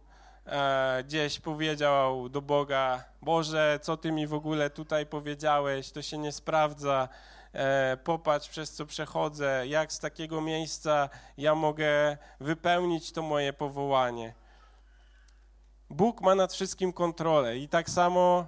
gdzieś 1.05 1.41
powiedział 1.41 2.29
do 2.29 2.43
Boga: 2.43 3.05
Boże, 3.23 3.79
co 3.83 3.97
ty 3.97 4.13
mi 4.13 4.27
w 4.27 4.35
ogóle 4.35 4.71
tutaj 4.71 5.07
powiedziałeś, 5.07 5.93
to 5.93 6.03
się 6.03 6.19
nie 6.19 6.33
sprawdza. 6.33 7.09
E, 7.57 7.97
popatrz 7.97 8.49
przez 8.49 8.73
co 8.73 8.87
przechodzę, 8.87 9.67
jak 9.67 9.93
z 9.93 9.99
takiego 9.99 10.41
miejsca 10.41 11.09
ja 11.39 11.55
mogę 11.55 12.17
wypełnić 12.41 13.13
to 13.13 13.23
moje 13.23 13.53
powołanie. 13.53 14.35
Bóg 15.91 16.21
ma 16.21 16.35
nad 16.35 16.53
wszystkim 16.53 16.93
kontrolę 16.93 17.59
i 17.59 17.69
tak 17.69 17.91
samo, 17.91 18.47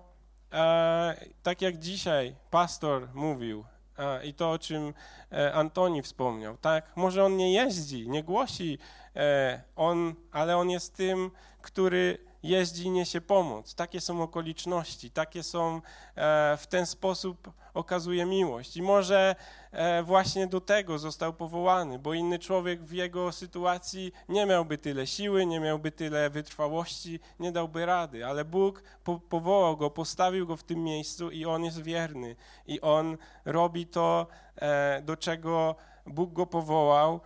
e, 0.53 1.27
tak 1.43 1.63
jak 1.63 1.79
dzisiaj 1.79 2.37
pastor 2.51 3.09
mówił, 3.15 3.65
e, 3.99 4.27
i 4.27 4.35
to, 4.35 4.51
o 4.51 4.59
czym 4.59 4.95
e, 5.33 5.53
Antoni 5.53 6.03
wspomniał, 6.03 6.57
tak? 6.57 6.97
Może 6.97 7.25
on 7.25 7.37
nie 7.37 7.53
jeździ, 7.53 8.09
nie 8.09 8.23
głosi, 8.23 8.79
e, 9.17 9.63
on, 9.77 10.15
ale 10.33 10.57
on 10.57 10.71
jest 10.71 10.97
tym, 10.97 11.31
który 11.63 12.28
jeździ 12.43 12.85
i 12.85 12.91
niesie 12.91 13.21
pomoc. 13.21 13.75
Takie 13.75 14.01
są 14.01 14.23
okoliczności, 14.23 15.11
takie 15.11 15.43
są, 15.43 15.81
e, 16.17 16.57
w 16.57 16.67
ten 16.67 16.87
sposób 16.87 17.53
okazuje 17.75 18.27
miłość. 18.27 18.77
I 18.77 18.83
może 18.83 19.37
e, 19.73 20.03
właśnie 20.03 20.47
do 20.47 20.61
tego 20.61 20.99
został 20.99 21.33
powołany, 21.33 21.99
bo 21.99 22.15
inny 22.15 22.39
człowiek 22.39 22.83
w 22.83 22.93
jego 22.93 23.33
sytuacji 23.33 24.13
nie 24.29 24.47
miałby 24.47 24.79
tyle 24.79 25.07
siły, 25.07 25.47
nie 25.47 25.61
miałby 25.61 25.93
tyle 25.93 26.31
wytrwałości, 26.31 27.21
nie 27.41 27.53
dałby 27.53 27.87
rady, 27.87 28.27
ale 28.27 28.45
Bóg 28.45 28.83
po 29.05 29.21
powołał 29.21 29.77
go, 29.77 29.91
postawił 29.91 30.47
go 30.47 30.57
w 30.57 30.63
tym 30.63 30.85
miejscu 30.85 31.31
i 31.31 31.45
on 31.45 31.65
jest 31.65 31.83
wierny. 31.83 32.37
I 32.67 32.81
on 32.81 33.17
robi 33.45 33.87
to, 33.87 34.27
e, 34.57 35.03
do 35.03 35.17
czego 35.17 35.75
Bóg 36.07 36.33
go 36.33 36.47
powołał 36.47 37.21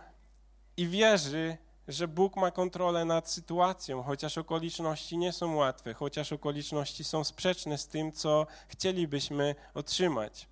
i 0.77 0.87
wierzy, 0.87 1.57
że 1.87 2.07
Bóg 2.07 2.35
ma 2.35 2.51
kontrolę 2.51 3.05
nad 3.05 3.29
sytuacją, 3.29 4.03
chociaż 4.03 4.37
okoliczności 4.37 5.17
nie 5.17 5.31
są 5.31 5.55
łatwe, 5.55 5.93
chociaż 5.93 6.33
okoliczności 6.33 7.03
są 7.03 7.23
sprzeczne 7.23 7.77
z 7.77 7.87
tym, 7.87 8.11
co 8.11 8.47
chcielibyśmy 8.67 9.55
otrzymać. 9.73 10.47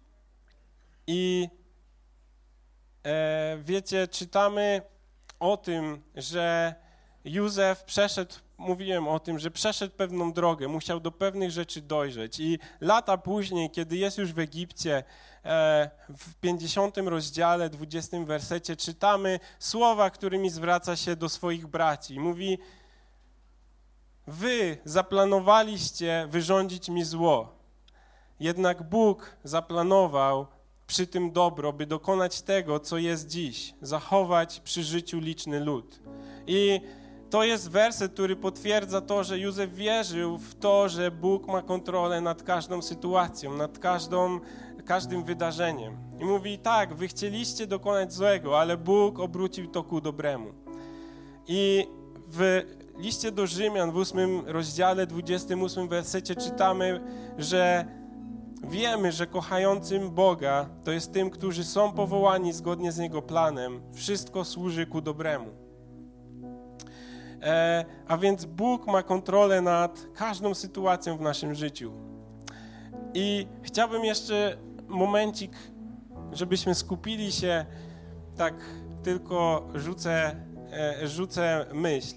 I 1.07 1.49
e, 3.05 3.57
wiecie, 3.61 4.07
czytamy 4.07 4.81
o 5.39 5.57
tym, 5.57 6.01
że 6.15 6.75
Józef 7.25 7.83
przeszedł, 7.83 8.35
mówiłem 8.57 9.07
o 9.07 9.19
tym, 9.19 9.39
że 9.39 9.51
przeszedł 9.51 9.95
pewną 9.95 10.33
drogę, 10.33 10.67
musiał 10.67 10.99
do 10.99 11.11
pewnych 11.11 11.51
rzeczy 11.51 11.81
dojrzeć. 11.81 12.39
I 12.39 12.59
lata 12.81 13.17
później, 13.17 13.69
kiedy 13.69 13.97
jest 13.97 14.17
już 14.17 14.33
w 14.33 14.39
Egipcie, 14.39 15.03
w 16.09 16.35
50 16.41 16.97
rozdziale, 16.97 17.69
20 17.69 18.17
wersecie 18.25 18.75
czytamy 18.75 19.39
słowa, 19.59 20.09
którymi 20.09 20.49
zwraca 20.49 20.95
się 20.95 21.15
do 21.15 21.29
swoich 21.29 21.67
braci. 21.67 22.19
Mówi: 22.19 22.57
Wy 24.27 24.77
zaplanowaliście 24.85 26.27
wyrządzić 26.29 26.89
mi 26.89 27.03
zło, 27.03 27.55
jednak 28.39 28.83
Bóg 28.83 29.35
zaplanował 29.43 30.47
przy 30.87 31.07
tym 31.07 31.31
dobro, 31.31 31.73
by 31.73 31.85
dokonać 31.85 32.41
tego, 32.41 32.79
co 32.79 32.97
jest 32.97 33.27
dziś, 33.27 33.73
zachować 33.81 34.59
przy 34.59 34.83
życiu 34.83 35.19
liczny 35.19 35.59
lud. 35.59 35.99
I 36.47 36.81
to 37.29 37.43
jest 37.43 37.69
werset, 37.69 38.13
który 38.13 38.35
potwierdza 38.35 39.01
to, 39.01 39.23
że 39.23 39.39
Józef 39.39 39.73
wierzył 39.73 40.37
w 40.37 40.55
to, 40.55 40.89
że 40.89 41.11
Bóg 41.11 41.47
ma 41.47 41.61
kontrolę 41.61 42.21
nad 42.21 42.43
każdą 42.43 42.81
sytuacją, 42.81 43.57
nad 43.57 43.79
każdą 43.79 44.39
każdym 44.81 45.23
wydarzeniem. 45.23 45.97
I 46.19 46.25
mówi: 46.25 46.59
Tak, 46.59 46.93
wy 46.93 47.07
chcieliście 47.07 47.67
dokonać 47.67 48.13
złego, 48.13 48.59
ale 48.59 48.77
Bóg 48.77 49.19
obrócił 49.19 49.67
to 49.67 49.83
ku 49.83 50.01
dobremu. 50.01 50.53
I 51.47 51.87
w 52.27 52.61
liście 52.97 53.31
do 53.31 53.47
Rzymian 53.47 53.91
w 53.91 53.97
8 53.97 54.43
rozdziale, 54.45 55.07
28 55.07 55.87
wersecie 55.87 56.35
czytamy, 56.35 57.01
że 57.37 57.85
wiemy, 58.63 59.11
że 59.11 59.27
kochającym 59.27 60.11
Boga 60.11 60.69
to 60.83 60.91
jest 60.91 61.13
tym, 61.13 61.29
którzy 61.29 61.63
są 61.63 61.91
powołani 61.91 62.53
zgodnie 62.53 62.91
z 62.91 62.97
Jego 62.97 63.21
planem. 63.21 63.81
Wszystko 63.93 64.45
służy 64.45 64.85
ku 64.85 65.01
dobremu. 65.01 65.47
E, 67.41 67.85
a 68.07 68.17
więc 68.17 68.45
Bóg 68.45 68.87
ma 68.87 69.03
kontrolę 69.03 69.61
nad 69.61 70.07
każdą 70.13 70.53
sytuacją 70.53 71.17
w 71.17 71.21
naszym 71.21 71.55
życiu. 71.55 71.91
I 73.13 73.47
chciałbym 73.61 74.05
jeszcze 74.05 74.57
momencik, 74.91 75.51
żebyśmy 76.31 76.75
skupili 76.75 77.31
się, 77.31 77.65
tak 78.37 78.53
tylko 79.03 79.67
rzucę, 79.75 80.35
e, 80.71 81.07
rzucę 81.07 81.65
myśl. 81.73 82.15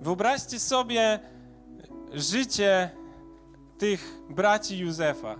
Wyobraźcie 0.00 0.60
sobie 0.60 1.20
życie 2.12 2.90
tych 3.78 4.20
braci 4.30 4.78
Józefa. 4.78 5.36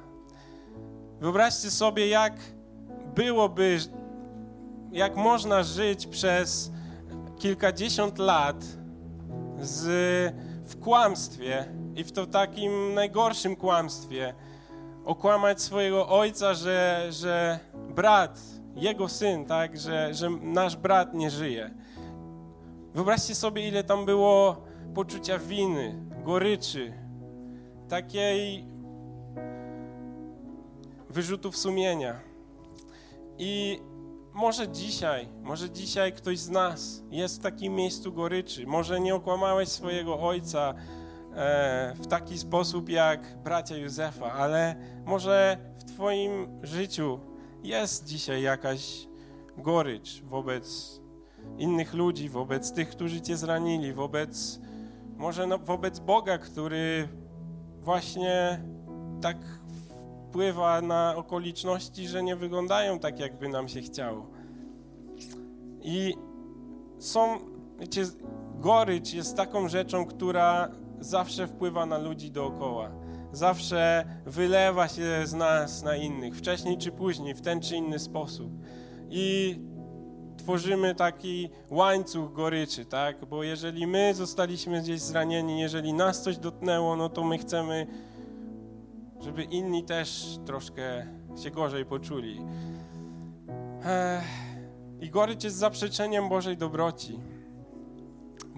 Wyobraźcie 1.21 1.71
sobie, 1.71 2.09
jak 2.09 2.33
byłoby, 3.15 3.79
jak 4.93 5.17
można 5.17 5.63
żyć 5.63 6.07
przez 6.07 6.71
kilkadziesiąt 7.39 8.19
lat 8.19 8.65
z, 9.61 9.85
w 10.65 10.81
kłamstwie 10.81 11.69
i 11.97 12.05
w 12.05 12.13
to 12.13 12.27
takim 12.27 12.95
najgorszym 12.95 13.57
kłamstwie, 13.57 14.35
okłamać 15.05 15.63
swojego 15.63 16.09
ojca, 16.09 16.55
że, 16.55 17.07
że 17.11 17.59
brat, 17.89 18.41
jego 18.75 19.09
syn, 19.09 19.45
tak, 19.45 19.79
że, 19.79 20.15
że 20.15 20.31
nasz 20.31 20.77
brat 20.77 21.15
nie 21.15 21.31
żyje. 21.31 21.71
Wyobraźcie 22.95 23.35
sobie, 23.35 23.69
ile 23.69 23.85
tam 23.85 24.05
było 24.07 24.57
poczucia 24.95 25.39
winy, 25.39 26.05
goryczy, 26.25 26.93
takiej 27.89 28.67
wyrzutów 31.11 31.57
sumienia. 31.57 32.21
I 33.39 33.81
może 34.33 34.69
dzisiaj, 34.69 35.29
może 35.43 35.71
dzisiaj 35.71 36.13
ktoś 36.13 36.39
z 36.39 36.51
nas 36.51 37.03
jest 37.11 37.39
w 37.41 37.43
takim 37.43 37.75
miejscu 37.75 38.13
goryczy. 38.13 38.67
Może 38.67 39.01
nie 39.01 39.15
okłamałeś 39.15 39.69
swojego 39.69 40.21
ojca, 40.21 40.75
w 41.95 42.07
taki 42.09 42.39
sposób 42.39 42.89
jak 42.89 43.39
bracia 43.45 43.77
Józefa, 43.77 44.33
ale 44.33 44.75
może 45.05 45.59
w 45.79 45.85
Twoim 45.85 46.61
życiu 46.63 47.21
jest 47.63 48.05
dzisiaj 48.05 48.43
jakaś 48.43 49.09
gorycz 49.57 50.23
wobec 50.23 51.01
innych 51.59 51.95
ludzi, 51.95 52.29
wobec 52.29 52.73
tych, 52.73 52.89
którzy 52.89 53.21
Cię 53.21 53.37
zranili, 53.37 53.93
wobec 53.93 54.61
może 55.17 55.47
no, 55.47 55.59
wobec 55.59 56.01
Boga, 56.01 56.39
który 56.39 57.09
właśnie 57.81 58.63
tak 59.21 59.37
wpływa 60.29 60.81
na 60.81 61.17
okoliczności, 61.17 62.09
że 62.09 62.23
nie 62.23 62.37
wyglądają 62.37 62.99
tak, 62.99 63.21
jakby 63.21 63.49
nam 63.49 63.69
się 63.69 63.81
chciało. 63.81 64.27
I 65.83 66.15
są, 66.99 67.39
wiecie, 67.79 68.05
gorycz 68.55 69.13
jest 69.13 69.37
taką 69.37 69.69
rzeczą, 69.69 70.07
która 70.07 70.71
zawsze 71.05 71.47
wpływa 71.47 71.87
na 71.87 71.99
ludzi 71.99 72.31
dookoła. 72.31 72.91
Zawsze 73.33 74.05
wylewa 74.27 74.89
się 74.89 75.23
z 75.25 75.35
nas 75.35 75.83
na 75.83 75.97
innych, 75.97 76.37
wcześniej 76.37 76.79
czy 76.79 76.93
później, 76.93 77.35
w 77.35 77.41
ten 77.41 77.61
czy 77.61 77.77
inny 77.77 77.99
sposób. 77.99 78.51
I 79.11 79.59
tworzymy 80.37 80.95
taki 80.95 81.51
łańcuch 81.71 82.33
goryczy, 82.33 82.85
tak? 82.85 83.25
Bo 83.25 83.43
jeżeli 83.43 83.87
my 83.87 84.15
zostaliśmy 84.15 84.83
gdzieś 84.83 85.01
zranieni, 85.01 85.61
jeżeli 85.61 85.93
nas 85.93 86.23
coś 86.23 86.39
dotknęło, 86.39 86.97
no 86.97 87.09
to 87.09 87.25
my 87.25 87.39
chcemy, 87.39 87.87
żeby 89.21 89.43
inni 89.43 89.85
też 89.85 90.39
troszkę 90.47 91.07
się 91.43 91.51
gorzej 91.51 91.85
poczuli. 91.85 92.41
I 95.01 95.11
gorycz 95.11 95.45
jest 95.45 95.57
zaprzeczeniem 95.57 96.29
Bożej 96.29 96.57
dobroci. 96.57 97.21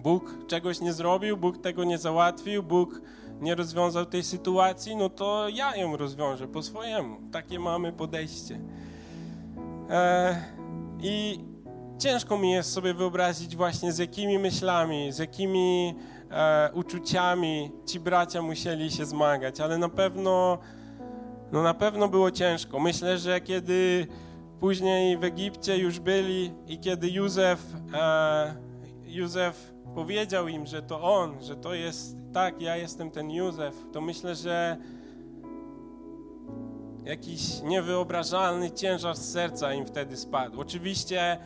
Bóg 0.07 0.39
czegoś 0.47 0.81
nie 0.81 0.93
zrobił, 0.93 1.37
Bóg 1.37 1.59
tego 1.59 1.85
nie 1.85 1.99
załatwił, 1.99 2.63
Bóg 2.63 3.01
nie 3.41 3.55
rozwiązał 3.55 4.07
tej 4.07 4.23
sytuacji, 4.23 4.97
no 4.97 5.09
to 5.09 5.49
ja 5.49 5.77
ją 5.77 5.97
rozwiążę 5.97 6.49
po 6.49 6.63
swojemu. 6.63 7.17
Takie 7.33 7.59
mamy 7.59 7.93
podejście. 7.93 8.61
I 11.01 11.41
ciężko 11.99 12.39
mi 12.39 12.53
jest 12.53 12.73
sobie 12.73 12.95
wyobrazić 12.95 13.57
właśnie 13.57 13.93
z 13.93 13.99
jakimi 13.99 14.39
myślami, 14.39 15.13
z 15.13 15.19
jakimi 15.19 15.95
e, 16.31 16.71
uczuciami 16.73 17.73
ci 17.87 18.01
bracia 18.01 18.43
musieli 18.43 18.91
się 18.91 19.05
zmagać, 19.05 19.61
ale 19.61 19.79
na 19.79 19.89
pewno, 19.89 20.59
no 21.53 21.63
na 21.63 21.75
pewno 21.75 22.09
było 22.09 22.31
ciężko. 22.31 22.81
Myślę, 22.81 23.19
że 23.19 23.41
kiedy 23.41 24.07
później 24.61 25.19
w 25.19 25.25
Egipcie 25.25 25.79
już 25.79 25.99
byli 26.01 26.53
i 26.67 26.79
kiedy 26.79 27.11
Józef, 27.11 27.61
e, 27.95 28.57
Józef 29.05 29.76
powiedział 29.97 30.49
im, 30.49 30.67
że 30.67 30.83
to 30.83 31.03
on, 31.03 31.43
że 31.43 31.57
to 31.57 31.75
jest, 31.75 32.17
tak, 32.33 32.61
ja 32.61 32.77
jestem 32.77 33.11
ten 33.11 33.31
Józef, 33.31 33.75
to 33.93 34.01
myślę, 34.01 34.35
że 34.35 34.77
jakiś 37.05 37.63
niewyobrażalny 37.63 38.71
ciężar 38.71 39.17
z 39.17 39.33
serca 39.33 39.73
im 39.75 39.87
wtedy 39.87 40.17
spadł. 40.17 40.61
Oczywiście 40.61 41.39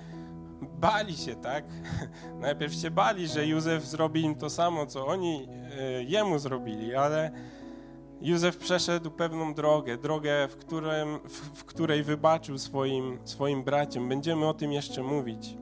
bali 0.62 1.16
się, 1.16 1.36
tak? 1.36 1.64
Najpierw 2.40 2.74
się 2.74 2.90
bali, 2.90 3.28
że 3.28 3.46
Józef 3.46 3.86
zrobi 3.86 4.22
im 4.22 4.34
to 4.34 4.50
samo, 4.50 4.86
co 4.86 5.06
oni 5.06 5.48
e, 5.78 6.02
jemu 6.02 6.38
zrobili, 6.38 6.94
ale 6.94 7.30
Józef 8.20 8.56
przeszedł 8.56 9.10
pewną 9.10 9.54
drogę, 9.54 9.98
drogę, 9.98 10.48
w, 10.48 10.56
którym, 10.56 11.18
w, 11.24 11.58
w 11.58 11.64
której 11.64 12.02
wybaczył 12.02 12.58
swoim, 12.58 13.18
swoim 13.24 13.64
braciom. 13.64 14.08
Będziemy 14.08 14.48
o 14.48 14.54
tym 14.54 14.72
jeszcze 14.72 15.02
mówić. 15.02 15.59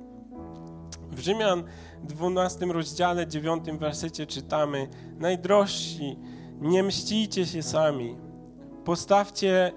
W 1.18 1.20
Rzymian 1.20 1.64
12 2.02 2.66
rozdziale 2.66 3.26
9 3.26 3.64
wersecie 3.78 4.26
czytamy: 4.26 4.88
Najdrożsi, 5.18 6.18
nie 6.61 6.83
mścicie 6.83 7.46
się 7.46 7.62
sami. 7.62 8.16
Postawcie 8.85 9.72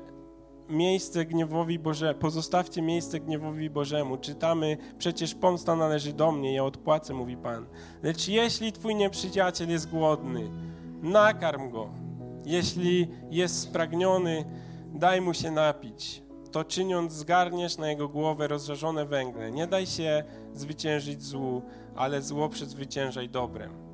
miejsce 0.69 1.25
gniewowi 1.25 1.79
Boże, 1.79 2.15
pozostawcie 2.15 2.81
miejsce 2.81 3.19
gniewowi 3.19 3.69
Bożemu. 3.69 4.17
Czytamy, 4.17 4.77
przecież 4.97 5.35
pomsta 5.35 5.75
należy 5.75 6.13
do 6.13 6.31
mnie, 6.31 6.55
ja 6.55 6.63
odpłacę, 6.63 7.13
mówi 7.13 7.37
Pan. 7.37 7.65
Lecz 8.03 8.27
jeśli 8.27 8.71
twój 8.71 8.95
nieprzyjaciel 8.95 9.69
jest 9.69 9.89
głodny, 9.89 10.51
nakarm 11.01 11.69
go. 11.69 11.89
Jeśli 12.45 13.07
jest 13.29 13.59
spragniony, 13.59 14.45
daj 14.93 15.21
mu 15.21 15.33
się 15.33 15.51
napić. 15.51 16.23
To 16.51 16.63
czyniąc 16.63 17.13
zgarniesz 17.13 17.77
na 17.77 17.89
jego 17.89 18.07
głowę 18.07 18.47
rozżarzone 18.47 19.05
węgle. 19.05 19.51
Nie 19.51 19.67
daj 19.67 19.87
się 19.87 20.23
zwyciężyć 20.53 21.23
złu, 21.23 21.61
ale 21.95 22.21
zło 22.21 22.49
przezwyciężaj 22.49 23.29
dobrem. 23.29 23.91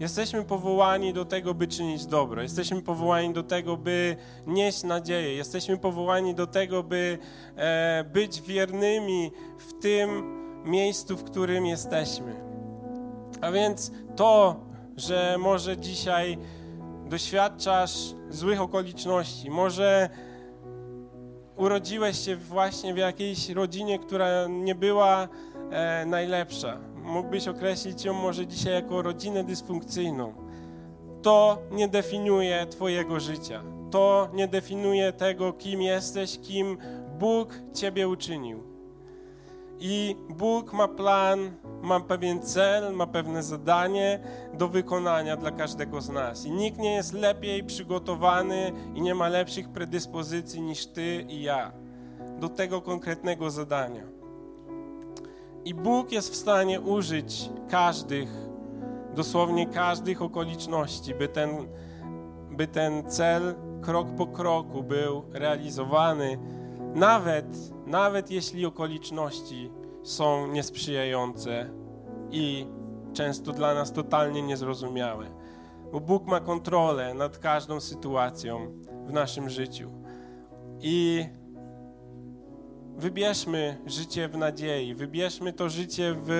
Jesteśmy 0.00 0.44
powołani 0.44 1.12
do 1.12 1.24
tego, 1.24 1.54
by 1.54 1.68
czynić 1.68 2.06
dobro. 2.06 2.42
Jesteśmy 2.42 2.82
powołani 2.82 3.32
do 3.32 3.42
tego, 3.42 3.76
by 3.76 4.16
nieść 4.46 4.82
nadzieję. 4.82 5.34
Jesteśmy 5.34 5.78
powołani 5.78 6.34
do 6.34 6.46
tego, 6.46 6.82
by 6.82 7.18
e, 7.56 8.04
być 8.12 8.42
wiernymi 8.42 9.32
w 9.58 9.82
tym 9.82 10.42
miejscu, 10.64 11.16
w 11.16 11.24
którym 11.24 11.66
jesteśmy. 11.66 12.34
A 13.40 13.50
więc 13.50 13.92
to, 14.16 14.60
że 14.96 15.36
może 15.38 15.76
dzisiaj 15.76 16.38
doświadczasz 17.06 18.14
złych 18.30 18.60
okoliczności, 18.60 19.50
może 19.50 20.08
urodziłeś 21.56 22.18
się 22.18 22.36
właśnie 22.36 22.94
w 22.94 22.96
jakiejś 22.96 23.48
rodzinie, 23.48 23.98
która 23.98 24.46
nie 24.48 24.74
była 24.74 25.28
e, 25.70 26.06
najlepsza 26.06 26.92
mógłbyś 27.02 27.48
określić 27.48 28.04
ją 28.04 28.14
może 28.14 28.46
dzisiaj 28.46 28.74
jako 28.74 29.02
rodzinę 29.02 29.44
dysfunkcyjną. 29.44 30.34
To 31.22 31.58
nie 31.70 31.88
definiuje 31.88 32.66
Twojego 32.66 33.20
życia. 33.20 33.62
To 33.90 34.28
nie 34.34 34.48
definiuje 34.48 35.12
tego, 35.12 35.52
kim 35.52 35.82
jesteś, 35.82 36.38
kim 36.38 36.78
Bóg 37.18 37.54
Ciebie 37.74 38.08
uczynił. 38.08 38.71
I 39.84 40.16
Bóg 40.28 40.72
ma 40.72 40.88
plan, 40.88 41.56
ma 41.82 42.00
pewien 42.00 42.42
cel, 42.42 42.92
ma 42.92 43.06
pewne 43.06 43.42
zadanie 43.42 44.20
do 44.54 44.68
wykonania 44.68 45.36
dla 45.36 45.50
każdego 45.50 46.00
z 46.00 46.08
nas. 46.08 46.44
I 46.44 46.50
nikt 46.50 46.78
nie 46.78 46.94
jest 46.94 47.12
lepiej 47.12 47.64
przygotowany 47.64 48.72
i 48.94 49.02
nie 49.02 49.14
ma 49.14 49.28
lepszych 49.28 49.68
predyspozycji 49.68 50.62
niż 50.62 50.86
Ty 50.86 51.26
i 51.28 51.42
ja 51.42 51.72
do 52.40 52.48
tego 52.48 52.80
konkretnego 52.80 53.50
zadania. 53.50 54.04
I 55.64 55.74
Bóg 55.74 56.12
jest 56.12 56.32
w 56.32 56.36
stanie 56.36 56.80
użyć 56.80 57.50
każdych, 57.68 58.30
dosłownie 59.14 59.66
każdych 59.66 60.22
okoliczności, 60.22 61.14
by 61.14 61.28
ten, 61.28 61.50
by 62.50 62.66
ten 62.66 63.10
cel 63.10 63.54
krok 63.80 64.08
po 64.16 64.26
kroku 64.26 64.82
był 64.82 65.22
realizowany, 65.32 66.38
nawet, 66.94 67.46
nawet 67.92 68.30
jeśli 68.30 68.66
okoliczności 68.66 69.70
są 70.02 70.46
niesprzyjające 70.46 71.70
i 72.30 72.66
często 73.12 73.52
dla 73.52 73.74
nas 73.74 73.92
totalnie 73.92 74.42
niezrozumiałe. 74.42 75.26
Bo 75.92 76.00
Bóg 76.00 76.26
ma 76.26 76.40
kontrolę 76.40 77.14
nad 77.14 77.38
każdą 77.38 77.80
sytuacją 77.80 78.72
w 79.06 79.12
naszym 79.12 79.50
życiu. 79.50 79.90
I 80.80 81.24
Wybierzmy 82.96 83.78
życie 83.86 84.28
w 84.28 84.36
nadziei, 84.36 84.94
wybierzmy 84.94 85.52
to 85.52 85.68
życie 85.68 86.14
w 86.16 86.30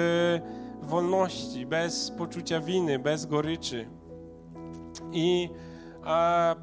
wolności, 0.82 1.66
bez 1.66 2.10
poczucia 2.10 2.60
winy, 2.60 2.98
bez 2.98 3.26
goryczy. 3.26 3.88
I 5.12 5.48
a, 6.02 6.56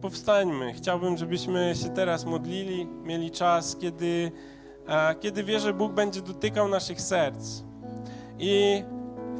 powstańmy. 0.00 0.72
Chciałbym, 0.72 1.16
żebyśmy 1.16 1.74
się 1.82 1.88
teraz 1.88 2.24
modlili, 2.24 2.86
mieli 2.86 3.30
czas, 3.30 3.76
kiedy, 3.76 4.32
a, 4.86 5.14
kiedy 5.20 5.44
wierzę, 5.44 5.74
Bóg 5.74 5.92
będzie 5.92 6.20
dotykał 6.20 6.68
naszych 6.68 7.00
serc. 7.00 7.62
I 8.38 8.82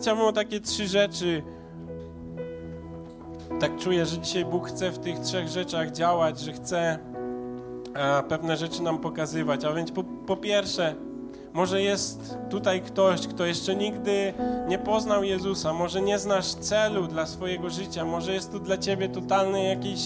chciałbym 0.00 0.24
o 0.24 0.32
takie 0.32 0.60
trzy 0.60 0.86
rzeczy. 0.88 1.42
Tak 3.60 3.76
czuję, 3.76 4.06
że 4.06 4.18
dzisiaj 4.18 4.44
Bóg 4.44 4.68
chce 4.68 4.90
w 4.90 4.98
tych 4.98 5.18
trzech 5.18 5.48
rzeczach 5.48 5.90
działać, 5.90 6.40
że 6.40 6.52
chce 6.52 6.98
pewne 8.28 8.56
rzeczy 8.56 8.82
nam 8.82 8.98
pokazywać. 8.98 9.64
A 9.64 9.72
więc 9.72 9.92
po, 9.92 10.04
po 10.04 10.36
pierwsze, 10.36 10.94
może 11.52 11.82
jest 11.82 12.38
tutaj 12.50 12.82
ktoś, 12.82 13.26
kto 13.26 13.46
jeszcze 13.46 13.76
nigdy 13.76 14.34
nie 14.68 14.78
poznał 14.78 15.24
Jezusa, 15.24 15.72
może 15.72 16.00
nie 16.00 16.18
znasz 16.18 16.54
celu 16.54 17.06
dla 17.06 17.26
swojego 17.26 17.70
życia, 17.70 18.04
może 18.04 18.32
jest 18.32 18.52
to 18.52 18.58
dla 18.58 18.78
ciebie 18.78 19.08
totalny 19.08 19.64
jakiś 19.64 20.00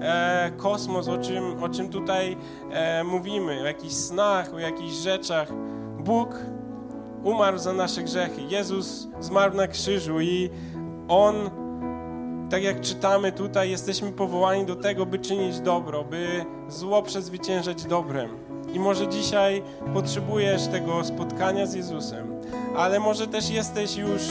e, 0.00 0.52
kosmos, 0.56 1.08
o 1.08 1.18
czym, 1.18 1.62
o 1.62 1.68
czym 1.68 1.88
tutaj 1.88 2.36
e, 2.70 3.04
mówimy, 3.04 3.60
o 3.60 3.64
jakichś 3.64 3.94
snach, 3.94 4.54
o 4.54 4.58
jakichś 4.58 4.94
rzeczach. 4.94 5.48
Bóg 5.98 6.36
umarł 7.24 7.58
za 7.58 7.72
nasze 7.72 8.02
grzechy. 8.02 8.42
Jezus 8.48 9.08
zmarł 9.20 9.56
na 9.56 9.66
krzyżu 9.66 10.20
i 10.20 10.50
On 11.08 11.34
tak 12.50 12.62
jak 12.62 12.80
czytamy 12.80 13.32
tutaj, 13.32 13.70
jesteśmy 13.70 14.12
powołani 14.12 14.66
do 14.66 14.76
tego, 14.76 15.06
by 15.06 15.18
czynić 15.18 15.60
dobro, 15.60 16.04
by 16.04 16.44
zło 16.68 17.02
przezwyciężać 17.02 17.84
dobrem. 17.84 18.47
I 18.74 18.80
może 18.80 19.08
dzisiaj 19.08 19.62
potrzebujesz 19.94 20.66
tego 20.66 21.04
spotkania 21.04 21.66
z 21.66 21.74
Jezusem, 21.74 22.40
ale 22.76 23.00
może 23.00 23.26
też 23.26 23.50
jesteś 23.50 23.96
już 23.96 24.22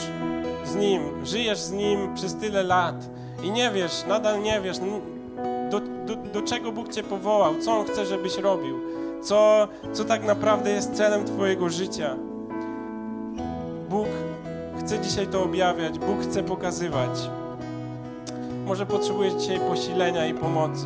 z 0.66 0.76
Nim, 0.76 1.26
żyjesz 1.26 1.60
z 1.60 1.72
Nim 1.72 2.16
przez 2.16 2.36
tyle 2.36 2.64
lat 2.64 2.96
i 3.44 3.52
nie 3.52 3.72
wiesz, 3.72 4.06
nadal 4.08 4.42
nie 4.42 4.62
wiesz, 4.62 4.78
do, 5.70 5.80
do, 5.80 6.16
do 6.16 6.42
czego 6.42 6.72
Bóg 6.72 6.94
Cię 6.94 7.04
powołał, 7.04 7.54
co 7.62 7.80
On 7.80 7.86
chce, 7.86 8.06
żebyś 8.06 8.38
robił, 8.38 8.80
co, 9.24 9.68
co 9.94 10.06
tak 10.06 10.24
naprawdę 10.24 10.72
jest 10.72 10.94
celem 10.94 11.26
Twojego 11.26 11.70
życia. 11.70 12.16
Bóg 13.90 14.08
chce 14.80 15.00
dzisiaj 15.00 15.28
to 15.28 15.44
objawiać, 15.44 16.00
Bóg 16.00 16.22
chce 16.22 16.44
pokazywać. 16.44 17.30
Może 18.66 18.86
potrzebujesz 18.86 19.34
dzisiaj 19.34 19.60
posilenia 19.60 20.26
i 20.26 20.34
pomocy, 20.34 20.86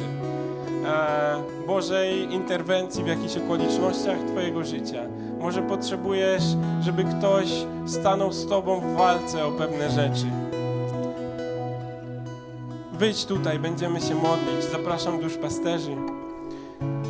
Bożej 1.67 2.33
interwencji 2.33 3.03
w 3.03 3.07
jakichś 3.07 3.37
okolicznościach 3.37 4.17
Twojego 4.31 4.63
życia. 4.63 5.03
Może 5.39 5.61
potrzebujesz, 5.61 6.43
żeby 6.81 7.03
ktoś 7.03 7.47
stanął 7.85 8.31
z 8.31 8.47
Tobą 8.47 8.79
w 8.79 8.95
walce 8.97 9.45
o 9.45 9.51
pewne 9.51 9.89
rzeczy. 9.89 10.25
Wyjdź 12.93 13.25
tutaj, 13.25 13.59
będziemy 13.59 14.01
się 14.01 14.15
modlić. 14.15 14.63
Zapraszam 14.71 15.19
duszpasterzy. 15.19 15.91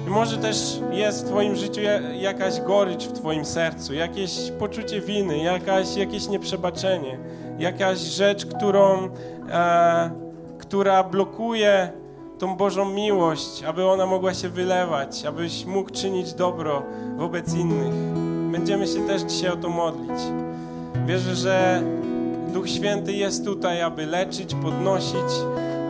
I 0.07 0.09
może 0.09 0.38
też 0.38 0.80
jest 0.91 1.26
w 1.26 1.28
Twoim 1.28 1.55
życiu 1.55 1.82
jakaś 2.19 2.61
gorycz 2.61 3.05
w 3.05 3.11
Twoim 3.11 3.45
sercu, 3.45 3.93
jakieś 3.93 4.51
poczucie 4.59 5.01
winy, 5.01 5.38
jakaś, 5.38 5.95
jakieś 5.95 6.28
nieprzebaczenie, 6.28 7.19
jakaś 7.59 7.97
rzecz, 7.97 8.45
którą, 8.45 9.09
e, 9.51 10.11
która 10.59 11.03
blokuje 11.03 12.01
tą 12.41 12.55
Bożą 12.55 12.85
miłość, 12.85 13.63
aby 13.63 13.85
ona 13.85 14.05
mogła 14.05 14.33
się 14.33 14.49
wylewać, 14.49 15.25
abyś 15.25 15.65
mógł 15.65 15.89
czynić 15.89 16.33
dobro 16.33 16.83
wobec 17.17 17.53
innych. 17.53 17.93
Będziemy 18.51 18.87
się 18.87 19.07
też 19.07 19.21
dzisiaj 19.21 19.51
o 19.51 19.55
to 19.55 19.69
modlić. 19.69 20.19
Wierzę, 21.05 21.35
że 21.35 21.83
Duch 22.53 22.69
Święty 22.69 23.13
jest 23.13 23.45
tutaj, 23.45 23.81
aby 23.81 24.05
leczyć, 24.05 24.55
podnosić, 24.55 25.31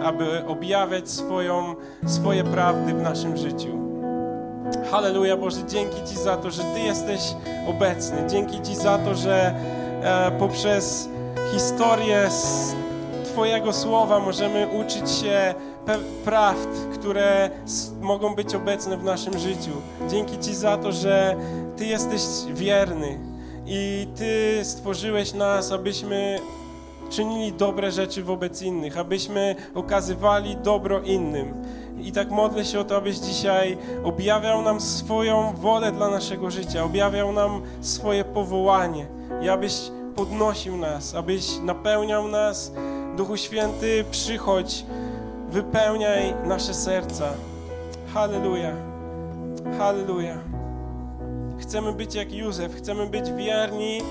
aby 0.04 0.46
objawiać 0.48 1.10
swoją, 1.10 1.76
swoje 2.06 2.44
prawdy 2.44 2.94
w 2.94 3.02
naszym 3.02 3.38
życiu. 3.38 3.80
Halleluja 4.92 5.38
Boże, 5.38 5.60
dzięki 5.68 6.04
Ci 6.10 6.18
za 6.18 6.38
to, 6.38 6.52
że 6.52 6.64
Ty 6.64 6.80
jesteś 6.80 7.22
obecny. 7.68 8.18
Dzięki 8.30 8.62
Ci 8.62 8.76
za 8.76 8.98
to, 8.98 9.16
że 9.16 9.56
e, 10.04 10.32
poprzez 10.40 11.10
historię 11.54 12.30
Twojego 13.26 13.74
słowa 13.74 14.20
możemy 14.20 14.68
uczyć 14.68 15.12
się 15.12 15.56
prawd, 16.26 16.70
które 16.94 17.50
mogą 18.02 18.36
być 18.36 18.56
obecne 18.56 18.98
w 18.98 19.04
naszym 19.04 19.40
życiu. 19.40 19.72
Dzięki 20.10 20.40
Ci 20.40 20.56
za 20.56 20.78
to, 20.78 20.92
że 20.92 21.36
Ty 21.78 21.86
jesteś 21.86 22.22
wierny 22.54 23.20
i 23.66 24.08
Ty 24.16 24.60
stworzyłeś 24.64 25.34
nas, 25.34 25.72
abyśmy 25.72 26.40
czynili 27.10 27.54
dobre 27.54 27.92
rzeczy 27.92 28.24
wobec 28.24 28.62
innych, 28.62 28.98
abyśmy 28.98 29.56
okazywali 29.76 30.58
dobro 30.58 31.02
innym. 31.02 31.54
I 32.02 32.12
tak 32.12 32.32
modlę 32.32 32.66
się 32.66 32.80
o 32.80 32.84
to, 32.84 32.98
abyś 32.98 33.18
dzisiaj 33.18 33.78
objawiał 34.04 34.62
nam 34.62 34.82
swoją 34.82 35.54
wolę 35.56 35.92
dla 35.92 36.10
naszego 36.10 36.52
życia, 36.52 36.84
objawiał 36.84 37.32
nam 37.32 37.62
swoje 37.82 38.24
powołanie 38.24 39.06
i 39.42 39.50
abyś 39.50 39.74
podnosił 40.16 40.78
nas, 40.78 41.16
abyś 41.16 41.58
napełniał 41.64 42.28
nas. 42.28 42.72
Duchu 43.18 43.38
Święty, 43.38 44.06
przychodź, 44.12 44.86
wypełniaj 45.52 46.34
nasze 46.46 46.74
serca. 46.74 47.34
Halleluja. 48.14 48.72
Halleluja. 49.78 50.38
Chcemy 51.60 51.94
być 51.94 52.16
jak 52.16 52.34
Józef, 52.34 52.76
chcemy 52.76 53.08
być 53.08 53.32
wierni 53.32 54.02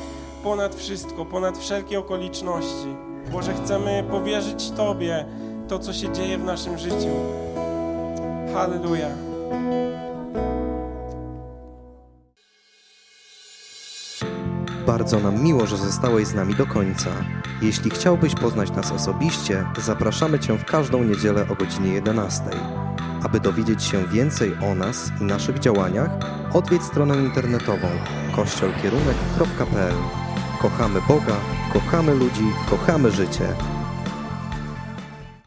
ponad 0.45 0.75
wszystko, 0.75 1.25
ponad 1.25 1.59
wszelkie 1.59 1.99
okoliczności. 1.99 2.97
Boże, 3.33 3.55
chcemy 3.55 4.05
powierzyć 4.11 4.71
Tobie 4.71 5.25
to, 5.69 5.79
co 5.79 5.93
się 5.93 6.13
dzieje 6.13 6.39
w 6.39 6.45
naszym 6.45 6.79
życiu. 6.79 7.15
Halleluja. 8.55 9.09
Bardzo 14.91 15.21
nam 15.21 15.43
miło, 15.43 15.67
że 15.67 15.77
zostałeś 15.77 16.27
z 16.27 16.35
nami 16.35 16.55
do 16.55 16.67
końca. 16.67 17.11
Jeśli 17.63 17.91
chciałbyś 17.91 18.35
poznać 18.35 18.71
nas 18.71 18.93
osobiście, 18.93 19.65
zapraszamy 19.79 20.39
Cię 20.39 20.59
w 20.59 20.65
każdą 20.65 21.05
niedzielę 21.05 21.47
o 21.49 21.55
godzinie 21.55 21.93
11. 21.93 22.43
Aby 23.23 23.41
dowiedzieć 23.41 23.85
się 23.85 24.09
więcej 24.09 24.55
o 24.63 24.75
nas 24.75 25.13
i 25.21 25.25
naszych 25.25 25.59
działaniach, 25.59 26.11
odwiedź 26.53 26.83
stronę 26.83 27.17
internetową 27.17 27.89
kościolkierunek.pl. 28.37 29.95
Kochamy 30.63 31.01
Boga, 31.09 31.37
kochamy 31.73 32.15
ludzi, 32.15 32.45
kochamy 32.71 33.11
życie. 33.11 33.49